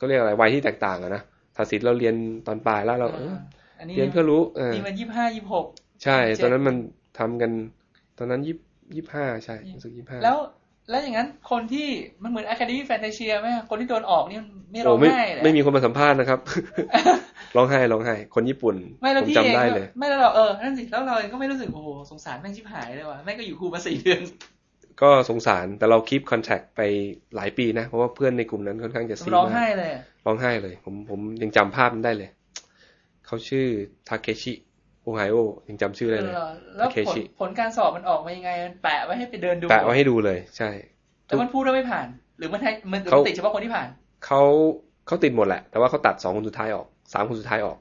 [0.00, 1.22] ก็เรียกอะไรวัยที่แตกต่างอะนะ
[1.56, 2.14] ถ้าสิทธิ์เราเรียน
[2.46, 3.34] ตอนปลายแล้วเราเออ
[3.78, 5.66] อันนี้เรียนเพื่อรู้เออนี่มันยี่ห้ายี่หก
[6.04, 6.76] ใช่27ตอนนั้นมัน
[7.18, 7.50] ทำกัน
[8.18, 8.56] ตอนนั้นยี่
[8.94, 10.38] ยี่ห้าใช่รู้สึกยี่ห้าแล้ว
[10.90, 11.86] แล้วอย่างนั้นคนที่
[12.22, 16.40] มันเหมือน Academy Fantasia ไหมคนที่โดนออกนี่มันไม่ร้โอ้องไม่ไห้เลยไม่มีคนมาสัมภาษณ์นะครับ
[17.56, 24.20] ร้องไห้ร้องไห้ คนญี่ปุ่นไม่แล้วผมพี่เองจำได้ก็เลยไม่แล้วเราเออนั่นสิแล้วเราเองก็ไม่รู้สึกโอ้โหสงสารแม่งชิบหายเลยว่ะแม่งก็อยู่ครูมาสี่เดือน
[25.02, 26.80] ก็สงสารแต่เราคีปคอนแทคไป
[27.36, 32.30] หลายปีนะ เพราะว่าเพื่อนในกลุ่มนั้นค่อนข้างจะซีร้องมากไห้เลยอะร้องไห้เลย ผมผมยังจำภาพมันได้เลย
[33.26, 33.66] เขาชื่อ
[34.08, 34.52] ทาเคชิ
[35.02, 35.36] โอไฮโอ
[35.68, 40.70] ยังจำชื่อได้เลยเออแล้วผล Takeshi ผลการสอบมันออกมายังไง มันแปะไว้ให้ไปเดินดูแปะไว้ให้ดูเลย ใช่
[41.26, 42.06] แต่มันพูดว่าไม่ผ่าน
[42.38, 43.88] หรือมันให้มันเขาติดเฉพาะคนที่ผ่าน
[44.26, 44.42] เขา
[45.06, 47.78] เขาติดหมดแหละ แต่ว่าเขาตัดสองคนสุดท้ายออกสามคนสุดท้ายออก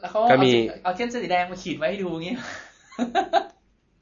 [0.00, 2.34] แล้วเขาก็เอามีสีเอาเส้นสีแดงมาขีดไว้ให้ดูอย่างงี้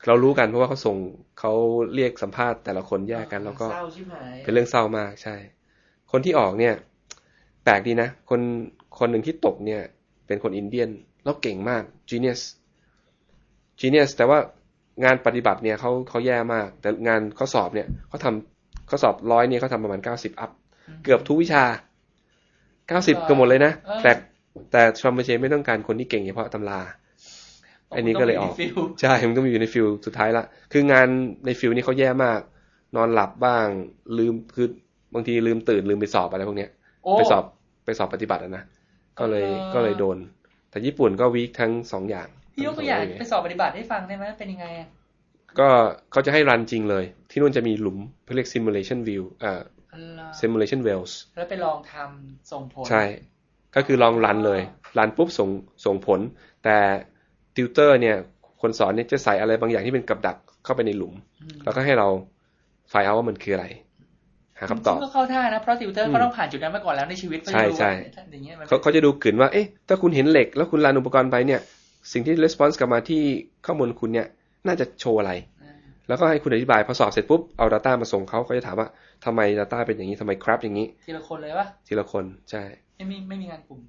[0.07, 0.97] เรารู้กันเพราะว่าเขาส่ง
[1.41, 1.53] เขา
[1.95, 5.37] เรียกสัมภาษณ์แต่ละคนแยกกัน แล้วก็เศร้าชิบหายเป็นเรื่องเศร้ามากใช่
[6.11, 6.75] คนที่ออกเนี่ย
[7.65, 8.41] แปลกดีนะ คน
[8.99, 9.83] คนหนึ่งที่ตกเนี่ย
[10.27, 10.91] เป็นคน Indian
[11.25, 12.41] แล้วเก่งมาก genius
[13.81, 14.39] genius แต่ว่า
[15.05, 20.51] งานปฏิบัติเนี่ยเขาเขาแย่มาก แต่งานข้อสอบเนี่ยเขาทำข้อสอบร้อยเนี่ยเขาทำประมาณเก้าสิบ up
[21.05, 21.65] เกือบทุกวิชา
[22.89, 24.13] เก้าสิบเกือบหมดเลยนะเออแต่
[24.73, 26.81] แต่ชอมเบเชไม่ต้องการคนที่เก่งเฉพาะตำรา
[27.97, 31.09] อันนี้ก็เลยออกต้งมี field ใช่มันต้องอยู่ใน field สุดท้ายละคืองาน
[31.47, 32.41] ใน field นี้เขาแย่มาก
[32.97, 33.67] นอนหลับบ้าง
[34.19, 34.69] ลืมคือ
[35.15, 36.71] บางทีลืมตื่นลืมไปสอบอะไรพวกเนี้ย
[37.05, 37.45] โอ้ไปสอบ
[37.85, 38.65] ไปสอบปฏิบัติอะนะ
[39.19, 40.19] ก็เลยเออก็เลยโดน
[40.71, 44.89] แต่ญี่ปุ่นก็วีคทั้งสองอย่างพี่ยกตัวอย่างไปสอบปฏิบัติให้ฟังได้ไหมเป็นยังไงอะ
[45.59, 45.69] ก็
[46.13, 49.63] เขาจะให้รันจริงเลย ที่นู่นจะมีหลุมเขาเรียก simulation view เอ่อ
[49.93, 53.03] อัลลอฮ์ simulation wells แล้วไปลองทำส่งผล ใช่
[53.77, 54.61] ก็คือลองรันเลย
[54.99, 55.49] รันปุ๊บส่ง
[55.87, 56.21] ส่งผล
[56.65, 56.77] แต่
[57.61, 58.17] ติวเตอร์เนี่ย
[58.63, 62.09] คนสอนเนี่ยจะใส่อะไรบางอย่างที่เป็นกับดักเข้าไปในหลุมอืมแล้วก็ให้เรา
[62.91, 63.67] ไฟเอาว่ามันคืออะไร
[64.59, 71.61] หาคำตอบซึ่งก็เข้าท่านะเพราะติวเตอร์อืมเขาต้องผ่านจุดนั้นมาก่อนแล้วในชีวิตใช่ใช่เขาจะรู้ว่าอย่างเงี้ยมันเขาเขาจะดูกลืนว่า เอ๊ะ ถ้าคุณเห็นเหล็ก แล้วคุณรันอุปกรณ์ไปเนี่ย
[72.13, 73.23] สิ่งที่ response กลับมาที่
[73.67, 74.27] ข้อมูลคุณเนี่ย
[74.67, 75.33] น่าจะโชว์อะไร
[75.63, 75.75] อ่า
[76.09, 78.89] แล้วก็ให้คุณอธิบายพอสอบเสร็จปุ๊บเอา Data มาส่งเขาเขาจะถามว่า
[79.25, 82.63] ทำไม Data เป็นอย่างนี้ทำไมครับอย่างนี้ ทีละคนเลยปะทีละคนใช่
[82.97, 83.81] ไม่มีไม่มีงานกลุ่ม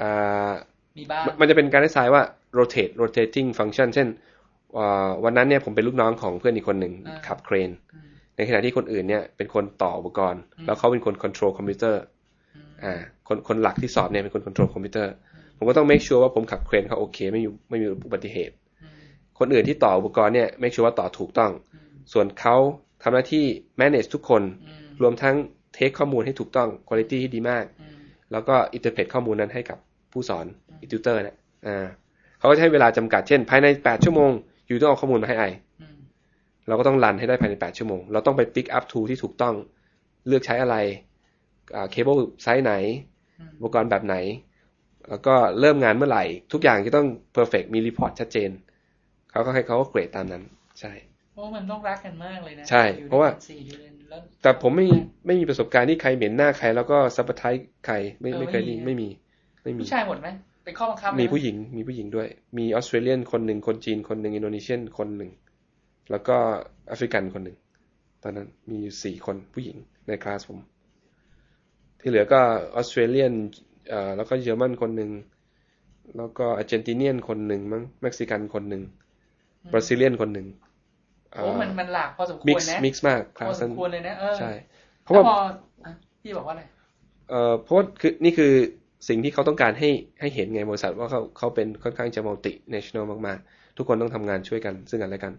[0.00, 0.52] อ่า
[0.98, 2.22] มีบ้างมันมันจะเป็นการดีไซน์ว่า
[2.58, 4.08] rotate rotating function เช่น
[4.78, 12.02] อ่าวันนั้นเนี่ยผมเป็นลูกน้องของเพื่อนอีกคนหนึ่งอ่าขับเครนอืมในขณะที่คนอื่นเนี่ยเป็นคนต่ออุปกรณ์อืมแล้วเขาเป็นคน control คอมพิวเตอร์
[12.56, 12.94] อืมอ่า
[13.28, 15.12] คนคนหลักที่สอบเนี่ยเป็นคน control คอมพิวเตอร์
[15.56, 19.00] ผมก็ต้อง make sure ว่าผมขับเครนเขาโอเค ไม่มีไม่มีอุบัติเหตุอืม
[19.38, 22.56] คนอื่นที่ต่ออุปกรณ์เนี่ย make sure ว่าต่อถูกต้องอืมส่วนเขา
[23.02, 23.44] ทำหน้าที่
[23.80, 25.36] manage ทุกคนอืมรวมทั้ง
[25.76, 27.94] take ข้อมูลให้ถูกต้อง quality ที่ดีมากอืม
[28.32, 29.78] แล้วก็ interpret ข้อมูลนั้นให้กับ
[30.12, 30.46] ผู้สอน
[30.92, 31.36] tutor เนี่ย
[31.66, 31.86] อ่า
[32.38, 34.30] เขาก็จะให้เวลาจำกัดเช่น ภายใน8ชั่วโมง
[34.66, 35.44] you ต้องเอาข้อมูลมาให้ I
[35.80, 35.96] อืม
[36.68, 39.54] เราก็ต้อง run ให้ได้ภายใน8ชั่วโมง เราต้องไป pick up tool ที่ถูกต้อง
[40.26, 40.76] เลือกใช้อะไร
[41.90, 42.72] cable size ไหน
[43.40, 44.16] อืมอุปกรณ์แบบไหน
[45.10, 48.50] แล้วก็เริ่มงานเมื่อไหร่ ทุกอย่างจะต้อง perfect มี report ชัดเจน
[49.30, 50.42] เขาก็ให้เขาก็เกรดตามนั้น
[50.80, 50.92] ใช่
[51.32, 54.86] เพราะว่ามันต้องรักกันมากเลยนะ ใช่อยู่เพราะว่าด้วยกันสี่เดือนแล้วแต่ผมไม่
[55.26, 57.44] ไม่มีประสบการณ์ที่ใครเหม็นหน้าใคร แล้วก็ซับไท
[57.86, 59.08] ใครไม่เออไม่เคยไม่มีมีไม่มี
[59.64, 60.28] ไม่มีผู้ชายหมดไหม
[60.68, 65.30] เป็นข้อบังคับเลยมีนะผู้หญิงมีผู้หญิงด้วย มี Australian คนหนึ่งคนจีนคนหนึ่ง Indonesian คนหนึ่ง
[66.10, 66.36] แล้วก็
[66.88, 67.56] African คนหนึ่ง
[68.22, 70.60] ตอนนั้นมีอยู่สี่คนผู้หญิงในคลาสผม
[72.00, 72.40] ที่เหลือก็
[72.76, 73.32] Australian
[73.88, 75.10] เอ่อแล้วก็เยอรมันคนหนึ่ง
[76.16, 78.82] แล้วก็ Argentinian คนหนึ่งมั้งเม็กซิกันคนหนึ่ง
[79.72, 80.46] Brazilian คนหนึ่ง
[81.32, 84.50] โอ้มันมันหลากพอสมควมิกรซ์นะมิกซ์มากคพลาอสสนั้มนควรเลยนะเออใช่
[85.04, 85.34] เพแล้วราะว่าพอ
[85.84, 85.92] อะ
[86.22, 86.62] พี่บอกว่าอะไร
[87.30, 88.52] เอ่อเพราะว่าคือนี่คือ
[89.08, 89.90] สิ่งที่เขาต้องการให้
[90.20, 95.32] ให้เห็นไงบริษัทว่าเขาเขาเป็นค่อนข้างจะ multi national มากๆ ทุกคนต้องทำงานช่วยกันซึ่งกันและกัน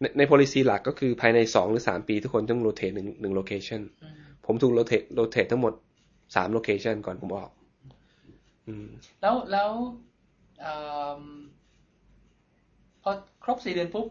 [0.00, 4.14] ในใน policy หลักก็คือภายในสองหรือสามปี ทุกคนต้อง rotate หนึ่งหนึ่ง location อืม
[4.46, 5.72] ผมถูก rotate rotate ทั้งหมด
[6.36, 7.50] สาม location ก่อนผมออก
[8.66, 8.88] อืม
[9.22, 9.70] แล้วแล้ว
[10.60, 10.76] เอิ่
[11.18, 11.20] ม
[13.02, 13.10] พอ
[13.44, 14.06] ครบสี่เดือนปุ๊บ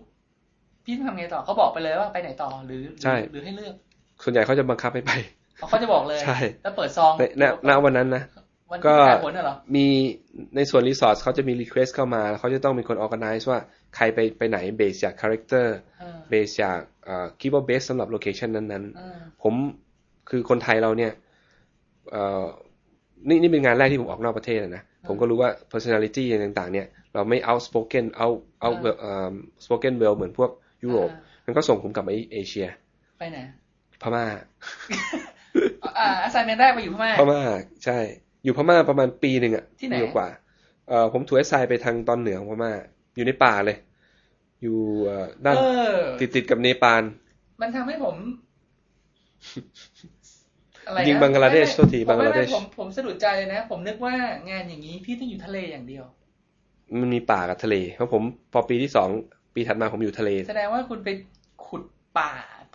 [0.84, 3.76] พี่ต้องทำไงต่อเขาบอกไปเลยว่าไปไหนต่อหรือใช่หรือให้เลือก
[4.24, 5.12] ส่วนใหญ่เขาจะบังคับให้ไป
[5.58, 8.47] เขาเขาจะบอกเลยใช่แล้วเปิดซองในณณวันนั้นนะวัน
[8.86, 9.88] ก็ที่ประกาศผลน่ะเหรอมี
[10.56, 13.60] ในส่วนรีสอร์ทเขาจะมี request เข้ามาแล้วเขาจะต้องเป็นคน organize ว่า
[13.96, 15.66] ใครไปไปไหน base จาก character
[16.00, 19.54] เออ base จากเอ่อคิดว่า base สำหรับ location นั้นๆเออผม
[20.30, 21.12] คือคนไทยเราเนี่ย
[22.12, 22.46] เอ่อ
[23.28, 29.34] นี่นี่เป็นงานแรกที่ผมออกนอกประเทศอะนะ ผมก็รู้ว่า personality ต่างๆ เนี่ย เราไม่ outspoken out out เอ่อ
[29.66, 30.52] spoken well เหมือนพวก
[30.84, 31.10] ยุโรป
[31.46, 32.68] มันก็ส่งผมกลับมาเอเชีย
[33.20, 33.38] ไปไหน
[34.02, 34.26] พม่า
[36.00, 37.42] อ่าอาไซเมนแรกไปอยู่พม่า พม่า
[37.86, 38.00] ใช่
[38.48, 40.28] อยู่พม่าประมาณปีหนึ่งอะที่ไหนปีกว่า
[40.90, 42.72] เอ่อผมถูกไอไซไปทางตอนเหนือของพม่า
[43.16, 43.78] อยู่ในป่าเลย
[44.62, 45.62] อยู่เอ่อด้านเอ
[45.96, 47.04] อติดติดๆกับเนปาล
[47.62, 48.16] มันทำให้ผม
[50.88, 54.14] อะไรนะยิงบังกลาเทศไม่ไม่โทษทีผมไม่บังกลาเทศไม่ผมผมสะดุดใจเลยนะ ผมนึกว่า
[54.50, 56.04] งานอย่างนี้พี่ต้องอยู่ทะเลอย่างเดียว
[57.02, 58.24] มันมีป่ากับทะเล เพราะผม
[58.54, 59.10] พอปีที่สอง
[59.56, 61.10] ปีถัดมาผมอยู่ทะเล แสดงว่าคุณไป
[61.68, 61.84] ขุด
[62.18, 62.32] ป่า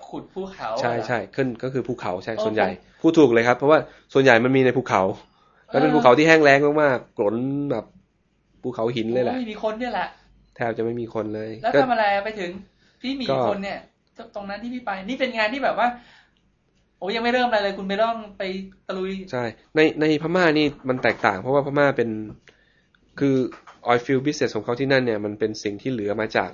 [0.08, 3.78] ขุดภูเขา ใช่เหรอใช่ขึ้นก็คือภูเขาใช่โอ้ส่วนใหญ่ผมพูดถูกเลยครับ เพราะว่า
[4.12, 5.02] ส่วนใหญ่มันมีในภูเขา
[5.72, 7.36] แล้วเป็นเออภูเขาที่แห้งแล้งมากๆกลน
[7.70, 7.84] แบบ
[8.62, 10.08] ภูเขาหินเลยแหละโอ้มีคนเนี่ยแหละ
[10.56, 12.50] แทบจะไม่มีคนเลย แล้วก็ทำอะไรไปถึง
[13.00, 13.78] พี่หมีก็คนเนี่ย
[14.34, 15.88] ตรงนั้นที่พี่ไป นี่เป็นงานที่แบบว่า
[16.98, 18.42] โอ้ยังไม่เริ่มอะไรเลย คุณไปต้องไป
[18.88, 19.44] ตะลุย ใช่
[19.76, 22.10] ในในพม่านี่มันแตกต่าง เพราะว่าพม่าเป็น
[23.20, 23.36] คือ
[23.90, 26.50] oil field business ของเขาที่นั่นเนี่ยมันเป็นสิ่งที่เหลือมาจาก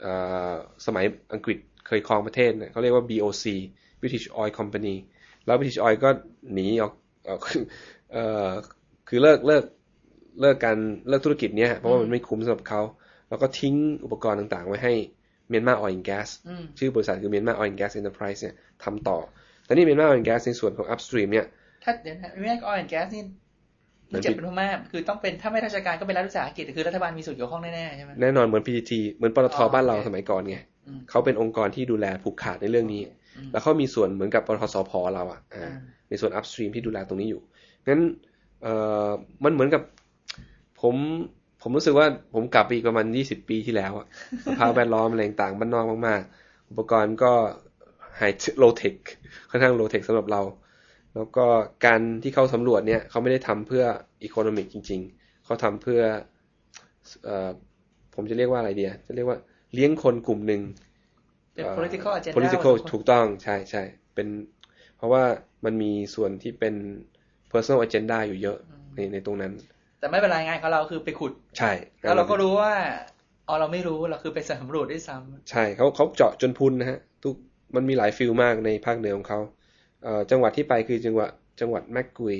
[0.00, 0.12] เอ่
[0.50, 0.52] อ
[0.86, 3.44] สมัยอังกฤษเคยครองประเทศเนี่ยเขาเรียกว่า BOC
[4.00, 4.94] British Oil Company
[5.46, 6.10] แล้ว British Oil ก็
[6.52, 6.92] หนีออก
[8.12, 8.48] เอ่อ
[9.08, 9.64] คือเอ่อคือเลิกเลิก
[10.40, 10.78] เลิกการ
[11.08, 12.82] เลิกธุรกิจเนี้ยเพราะว่ามันไม่คุ้มสำหรับเขา
[13.28, 14.94] แล้วก็ทิ้งอุปกรณ์ต่างๆ ไว้ให้
[15.48, 18.54] เมียนมา Oil and Gas อืมชื่อบริษัทคือเมียนมา Oil and Gas Enterprise เนี่ย
[18.84, 19.18] ทำต่อ
[19.64, 21.46] แต่นี่เมียนมา Oil and Gas ในส่วนของ upstream เนี่ย
[21.84, 23.22] ถ้าเดี๋ยวนะไม่ใช่ออยล์แก๊สนี่
[24.08, 30.56] เหมือนเจ็บเป็นพม่าคือต้องเป็นถ้าไม่ราชการก็เป็นรัฐวิสาหกิจคือรัฐบาลมีส่วนเกี่ยวข้องแน่ๆใช่ไหมแน่นอนเหมือน PTT เหมือนปตทอ๋อบ้านเราโอเคสมัยก่อนไง
[30.86, 33.02] อืมเขาเป็นองค์กรที่ดูแลผูกขาดในเรื่องนี้
[33.36, 35.76] อืมแล้วเขามีส่วนเหมือนกับปตทสพเราอะอ่าอ่า
[36.10, 37.40] ในส่วน upstream ที่ดูแลตรงนี้อยู่
[37.88, 38.00] งั้น
[38.62, 38.74] เอ่
[39.06, 39.08] อ
[39.44, 39.82] มันเหมือนกับ
[40.80, 40.94] ผม
[41.62, 44.06] ผมรู้สึกว่าผมกลับไปอีกประมาณ20ปีที่แล้วอะ
[44.46, 47.32] สภาพแวดล้อมอะไรต่างๆบ้านนอกมากๆ อุปกรณ์ก็
[48.16, 48.22] ไฮ
[48.58, 48.94] โลเทค
[49.50, 50.42] ค่อนข้างโลเทคสำหรับเรา
[51.14, 51.46] แล้วก็
[51.86, 53.84] การที่เขาสำรวจเนี่ยเขาไม่ได้ทำเพื่อ
[54.22, 56.00] อีโคโนมิกจริง ๆ เขาทำเพื่อ
[57.24, 57.50] เอ่อ
[58.14, 59.38] ผมจะเรียกว่าอะไรเดียจะเรียกว่า
[59.74, 60.62] เลี้ยงคนกลุ่มหนึ่ง
[61.54, 63.82] เป็นเอ่อ political agenda political พอสมควรถูกต้องใช่ใช่
[64.14, 64.28] เป็น
[64.96, 65.22] เพราะว่า
[65.64, 66.74] มันมีส่วนที่เป็น
[67.52, 68.58] personal agenda อยู่เยอะ
[68.94, 69.52] ในในตรงนั้น
[70.00, 72.72] แต่ไม่เป็นไรงานของเราคือไปขุด ใช่แล้วเราก็รู้ว่า
[73.48, 77.34] อ๋อเราไม่รู้เราคือไปสำรวจด้วยซ้ำใช่เขาเขาเจาะจนพุนนะฮะทุก
[77.74, 79.40] มันมีหลายฟิลมากในภาคเหนือของเขา
[80.04, 81.30] เอ่อจังหวัดที่ไปคือจังหวัด
[81.60, 82.36] จังหวัดแมกกุย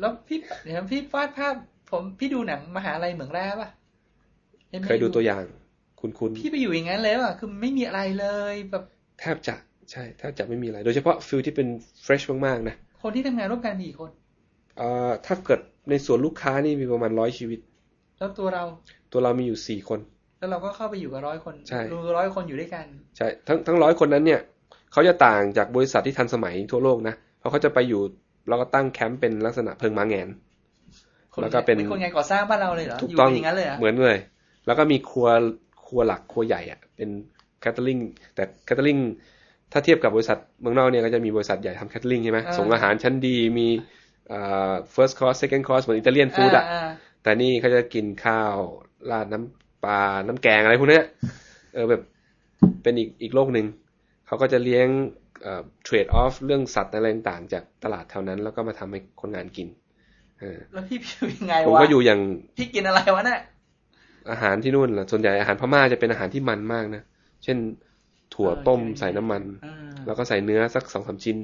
[0.00, 1.54] แล้วพี่เดี๋ยวนะพี่วาดภาพ
[1.90, 3.68] ผมพี่ดูหนังมหาลัยเหมืองแร่ป่ะ
[4.74, 5.44] ห็นไหมเคยดูตัวอย่าง
[6.00, 8.84] คุณคุณพี่ไปอยู่อย่างนั้นเลยป่ะคือไม่มีอะไรเลยแบบ
[9.20, 9.56] แทบจะ
[9.90, 11.68] ใช่แทบจะไม่มีอะไร โดยเฉพาะฟิลที่เป็น
[12.04, 14.10] fresh มากๆนะ คนที่ทำงานร่วมกันมีกี่คน
[14.78, 17.60] เอ่อถ้าเกิดในส่วนลูกค้านี่มีประมาณร้อยชีวิต
[18.18, 18.64] แล้วตัวเรา
[19.12, 20.00] ตัวเรามีอยู่สี่คน
[20.38, 22.86] แล้วเราก็เข้าไปอยู่กับร้อยคนใช่ดูร้อยคนอยู่ด้วยกัน
[23.16, 24.40] ใช่ ทั้งทั้งร้อยคนนั้นเนี่ย
[24.92, 28.00] เขาจะต่างจากบริษัทที่ทันสมัยทั่วโลกนะเพราะเขาจะไปอยู่
[28.48, 30.28] แล้วก็ตั้งแคมป์เป็นลักษณะเพิงม้าแงน
[31.32, 34.18] คนแล้วก็เป็นคนงานก่อสร้างบ้านเราเลยเหรอถูกอยู่ต้องเป็นอย่างนั้นเลยเหรอเหมือนเลย
[34.66, 35.28] แล้วก็มีครัว
[35.86, 37.08] ครัวหลักครัวใหญ่อะเป็น
[37.60, 37.98] catering
[38.34, 38.98] แต่ catering
[39.76, 43.68] ถ้าเทียบกับบริษัทเมืองนอกเนี่ยก็จะมีบริษัทใหญ่ทำ catering ใช่ไหมส่งอาหารชั้นดีมี
[44.28, 46.88] เอ่อ first course second course เหมือน Italian food อะ
[47.22, 48.54] แต่นี่เขาจะกินข้าว
[49.10, 51.04] ราดน้ำปลาน้ำแกงอะไรพวกเนี้ย
[51.74, 52.02] เออแบบ
[52.82, 53.66] เป็นอีกอีกโลกหนึ่ง
[54.26, 54.88] เขาก็จะเลี้ยง
[55.42, 59.68] เอ่อ trade off เรื่องสัตว์อะไรต่างๆ จากตลาดแถวนั้น แล้วก็มาทำให้คนงานกิน
[60.40, 62.20] เออแล้วพี่อยู่ยังไงผมวะก็อยู่อย่าง
[62.56, 63.40] พี่กินอะไรวะน่ะ
[64.30, 67.02] อาหารที่นู่นล่ะส่วนใหญ่อาหารพม่าจะเป็นอาหารที่มันมากนะ
[67.44, 67.56] เช่น
[68.34, 69.74] ถั่วต้มใส่น้ำมันอ่า
[70.06, 71.38] แล้วก็ใส่เนื้อสักสองสามชิ้น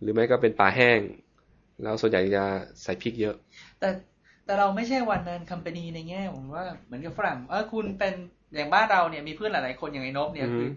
[0.00, 1.00] หรือไม่ก็เป็นปลาแห้ง
[1.82, 2.44] แล้วส่วนใหญ่จะ
[2.82, 3.36] ใส่พริกเยอะ
[3.80, 3.88] แต่
[4.44, 8.14] แต่เราไม่ใช่วันนั้นคัม p านีในแง่ผมว่าเหมือนกับฝรั่งเออคุณเป็น
[8.54, 10.68] อย่างบ้านเราเนี่ยมีเพื่อนหลายๆคนอย่างไอ้นบเนี่ยอือฮึคือ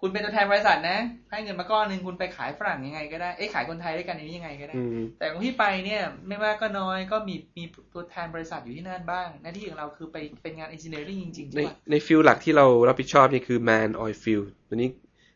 [0.00, 0.98] คุณเป็นตัวแทนบริษัทนะ
[1.30, 14.88] ให้เงินมาก้อนหนึ่งคุณไปขายฝรั่งยังไงก็ได้ เอ้ยขายคนไทยด้วยกันอย่างนี้ยังไงก็ได้อืมแต่ของพี่ไปเนี่ยไม่มากก็น้อยก็มีมีตัวแทนบริษัทอยู่ที่นั่นบ้าง หน้าที่ของเราคือไปเป็นงาน engineering จริงๆในใช่ปะในฟิลหลักที่เรารับผิดชอบนี่คือ man oil field ตัวนี้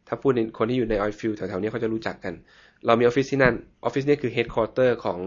[0.09, 2.35] ถ้าพูดในคนที่อยู่ใน oil field แถวๆนี้เขาจะรู้จักกัน
[2.87, 3.55] เรามีออฟฟิศที่นั่น
[3.85, 5.19] ออฟฟิศนี่คือ headquarter ของ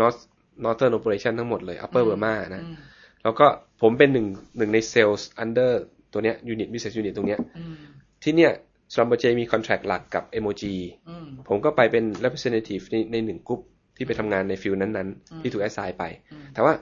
[0.00, 0.20] north
[0.64, 2.76] northern operation ทั้งหมดเลย upper Burma นะอืม
[3.22, 3.46] แล้วก็
[3.82, 4.26] ผมเป็นหนึ่ง
[4.58, 5.72] หนึ่งใน sales under
[6.12, 7.74] ตัวเนี้ย unit business unit ตรงเนี้ยอืม
[8.22, 8.52] ที่เนี่ย
[8.92, 10.62] สลัมเบอร์เจมี contract หลักกับ MOG
[11.08, 13.60] อืมผมก็ไปเป็น representative ในในหนึ่งกลุ่ม
[13.96, 15.02] ที่ไปทำงานใน field นั้นอื
[15.38, 16.72] มๆที่ถูก assign ไปอืมแต่ว่า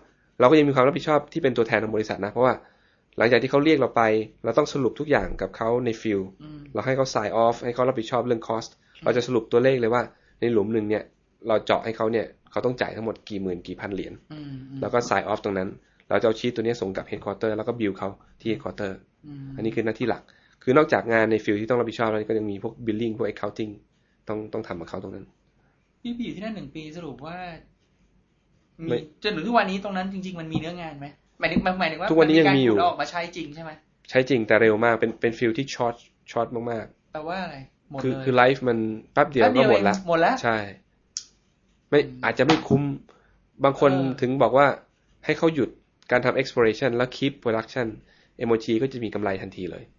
[0.41, 2.55] เราก็ยังมีความรับผิดชอบที่เป็นตัวแทนของบริษัทนะ เพราะว่า
[3.19, 4.03] หลังจากที่เขาเรียกเราไป
[4.45, 8.71] เราต้องสรุปทุกอย่างกับเขาใน field อืมเราให้เขา sign off ให้เขารับผิดชอบเรื่อง cost
[9.05, 10.03] เราจะสรุปตัวเลขเลยว่า
[10.41, 11.03] ในหลุมหนึ่งเนี่ย
[11.49, 15.69] เราเจาะให้เขาเนี่ยเขาต้องจ่ายทั้งหมดกี่หมื่นกี่พันเหรียญอืมอืมแล้วก็ sign off ตรงนั้น
[16.11, 18.09] เราจะเอาชีตตัวเนี้ยส่งกับ headquarter แล้วก็บิลเขา
[18.41, 18.93] ที่ headquarter
[19.27, 20.23] อืมอันนี้คือหน้าที่หลัก
[20.63, 23.73] คือนอกจากงานใน field ที่ต้องรับผิดชอบแล้วก็ยังมีพวก billing พวก accounting
[24.29, 25.27] ต้องต้องทำกับเขาตรงนั้น
[26.01, 27.37] พี่ไปอยู่ที่นั่นหนึ่งปีสรุปว่า
[28.89, 31.07] ไม่มีจนถึงทุกวันนี้ตรงนั้นจริง ๆ มันมีเนื้องานไหม
[31.41, 33.71] หมายถึงหมายถึงว่าทุกวันนี้ยังมีอยู่การขุดเาออกมาใช้จริงใช่ไหม
[34.11, 35.95] ใช้จริงแต่เร็วมากเป็นเป็น field ที่ short
[36.33, 37.57] short มากแปลว่าอะไร
[37.91, 38.79] หมดๆคือเลยคือ life มัน
[39.13, 40.59] แป๊บเดียวแป๊บก็หมดเองละหมดแล้วใช่
[41.91, 42.83] ไม่อาจจะไม่คุ้ม
[43.65, 44.67] บางคนเออถึงบอกว่า
[45.25, 45.71] ให้เขาหยุด
[46.11, 47.87] การทำ exploration แล้ว keep production
[48.49, 49.97] MOG ก็จะมีกำไรทันทีเลยอืม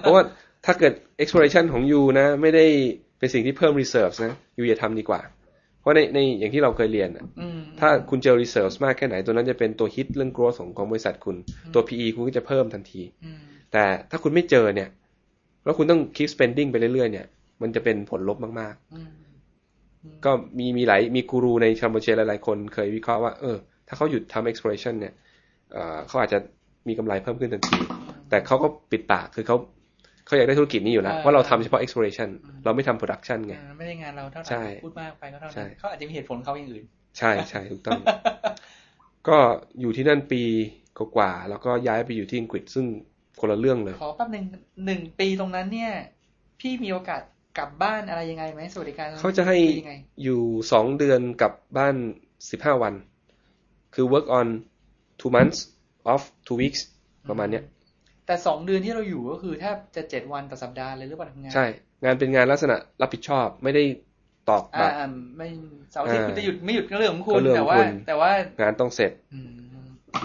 [0.00, 0.22] เพราะว่า
[0.66, 0.92] ถ้าเกิด
[1.22, 2.64] exploration ของยูนะ ไม่ได้
[3.18, 5.20] เป็นสิ่งที่เพิ่ม reserves นะยูอย่าทำดีกว่า
[5.80, 11.36] เพราะในในอย่างที่เราเคยเรียนอะอืมถ้าคุณเจอ reserves มากแค่ไหน ตัวนั้นจะเป็นตัว hit เรื่อง growth ของของบริษัทคุณ
[11.74, 13.38] ตัว PE คุณก็จะเพิ่มทันทีอืม
[13.72, 14.88] แต่ถ้าคุณไม่เจอเนี่ย
[15.64, 17.26] แล้วคุณต้อง keep spending ไปเรื่อยๆเนี่ย
[17.62, 23.56] มันจะเป็นผลลบมากอืมๆก็มีมีหลายมีกูรูในชัมโบเชหลายๆคนเคยวิเคราะห์ว่าเออ
[23.88, 25.14] ถ้าเขาหยุดทำ exploration เนี่ย
[25.72, 26.38] เอ่อเขาอาจจะ
[26.88, 27.78] มีกำไรเพิ่มขึ้นทันที
[28.30, 29.56] แต่เขาก็ปิดปากคือเขา
[30.26, 32.28] เขาอยากได้ธุรกิจนี้อยู่แล้วเพราะเราทำเฉพาะ exploration
[32.64, 36.84] เราไม่ทำ production ไงอ่าไม่ได้งานเราเท่าไหร่ใช่พูดมากไปก็เท่าใช่นั้นเขาอาจจะมีเหตุผลเขาอย่างอื่น
[37.18, 38.00] ใช่ใช่ถูกต้อง
[39.28, 39.38] ก็
[39.80, 40.42] อยู่ที่นั่นปี
[41.16, 42.86] กว่าๆแล้วก็ย้ายไปอยู่ที่อังกฤษซึ่ง
[43.40, 44.44] คนละเรื่องเลย ขอแป๊บหนึ่ง
[44.86, 45.92] หนึ่งปีตรงนั้นเนี่ย
[46.60, 47.22] พี่มีโอกาส
[47.58, 50.40] กลับบ้านอะไรยังไงไหมสวัสดิการเขาจะให้คือยังไงอยู่
[50.72, 51.96] สองเดือนกับบ้าน
[52.50, 52.94] สิบห้าวัน
[53.94, 54.46] คือ work on
[55.20, 55.58] two months
[56.12, 56.80] off two weeks
[57.28, 57.64] ประมาณเนี้ย
[58.26, 61.64] แต่สองเดือนที่เราอยู่ก็คือแทบจะเจ็ดวันต่อสัปดาห์เลยหรือเปล่าทำงาน ใช่
[62.04, 63.82] งานเป็นงานลักษณะรับผิดชอบไม่ได้
[64.48, 65.46] ตอกแบอ่าบอ่าไม่
[65.90, 68.30] เสาร์อาทิตย์อ่าคุณจะหยุดไม่หยุดก็เรื่องของคุก็ณเรื่องแต่ว่าของคุณแต่ว่า
[68.60, 69.50] งานต้องเสร็จอืม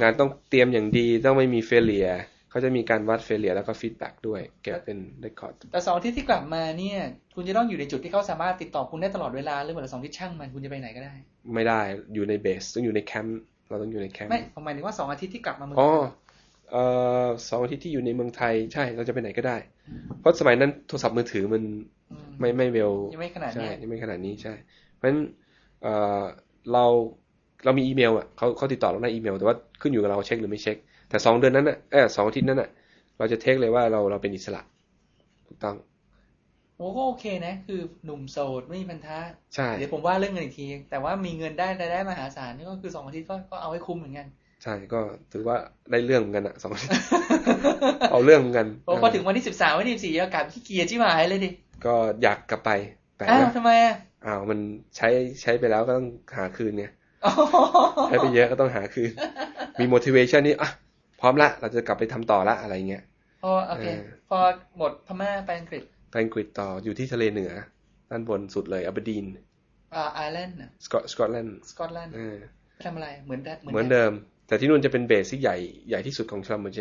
[0.02, 2.08] งานต้องเตรียมอย่างดีต้องไม่มี failure
[2.50, 7.00] เขาจะมีการวัด failure แล้วก็ feedback ด้วยเก็บเป็น recordแต่สองอาทิตย์ที่กลับมาเนี่ย
[7.36, 11.14] คุณจะต้องอยู่ในจุดที่เขาสามารถติดต่อคุณได้ตลอดเวลาหรือเปล่าสองอาทิตย์ช่างมันคุณจะไปไหนก็ได้
[11.54, 11.82] ไม่ได้
[12.14, 16.04] อยู่ใน base ต้องอยู่ในแคมป์ เราต้องอยู่ในแคมป์ไม่ผมหมายถึงว่าสองอาทิตย์ที่กลับมาเมืองอ๋อไทย
[16.72, 16.84] เอ่
[17.26, 19.58] อสองอาทิตย์ที่อยู่ในเมืองไทยใช่เราจะไปไหนก็ได้
[20.20, 21.64] เพราะสมัยนั้นโทรศัพท์มือถือมัน
[22.12, 24.54] อืมไม่ไม่เร็วยังไม่ขนาดใช่เนี้ยยังไม่ขนาดนี้ใช่
[24.96, 25.20] เพราะฉะนั้น
[25.82, 26.24] เอ่อ
[26.74, 26.86] เรา
[27.66, 30.78] เรามีอีเมลอะเขาเขาติดต่อเราในอีเมล แต่ว่าขึ้นอยู่กับเราเช็คหรือไม่เช็ค
[31.10, 32.70] แต่สองเดือนนั้นน่ะเออสองอาทิตย์นั้นน่ะ
[33.18, 34.62] เราจะเทคเลยว่าเราเราเป็นอิสระ
[35.48, 35.76] ถูกต้อง
[36.78, 39.20] โอ้ก็โอเคนะ คือหนุ่มโสดไม่มีพันธะ
[39.56, 44.28] ใช่เดี๋ยวผมว่าเรื่องเงินอีกที แต่ว่ามีเงินได้รายได้มหาศาลนี่ก็คือสองอาทิตย์ก็ก็เอาให้คุ้มเหมือนกัน
[44.64, 45.00] ใช่ก็
[45.32, 45.58] ถือว่า
[45.92, 46.94] ได้เรื่องเหมือนกันอะสองอาทิตย์
[48.12, 51.50] เอาเรื่องเหมือนกันพอพอถึงวันที่สิบสามวันที่สิบสี่อากาศขี้เกียจชิบหายเลยดิ
[51.86, 52.72] ก็อยากกลับไป
[53.18, 54.60] แต่อ้าวว่าทำไมอะอ้าวมัน
[54.98, 55.08] ใช้
[55.42, 56.08] ใช้ไปแล้วก็ต้อง
[56.38, 56.92] หาคืนเนี่ย
[58.08, 59.12] ใช้ไปเยอะก็ต้องหาคืน
[59.80, 60.70] มี motivation นี่อะ
[61.22, 63.04] พร้อมละ เราจะกลับไปทำต่อละอะไรเงี้ย
[63.44, 64.38] พอโอเคเออพอ
[64.78, 67.52] หมดพม่าไปอังกฤษ ไปอังกฤษต่ออยู่ที่ทะเลเหนือ
[68.10, 69.26] ด้านบนสุดเลยอับดีน
[69.96, 72.38] อ่าไอร์แลนด์นะสกอตสกอตแลนด์สกอตแลนด์เออ
[72.86, 74.12] ทำอะไรเหมือนเดิมเหมือนเดิม
[74.48, 76.80] แต่ที่นู่นจะเป็น base ที่ใหญ่ใหญ่ที่สุดของ Schlumberger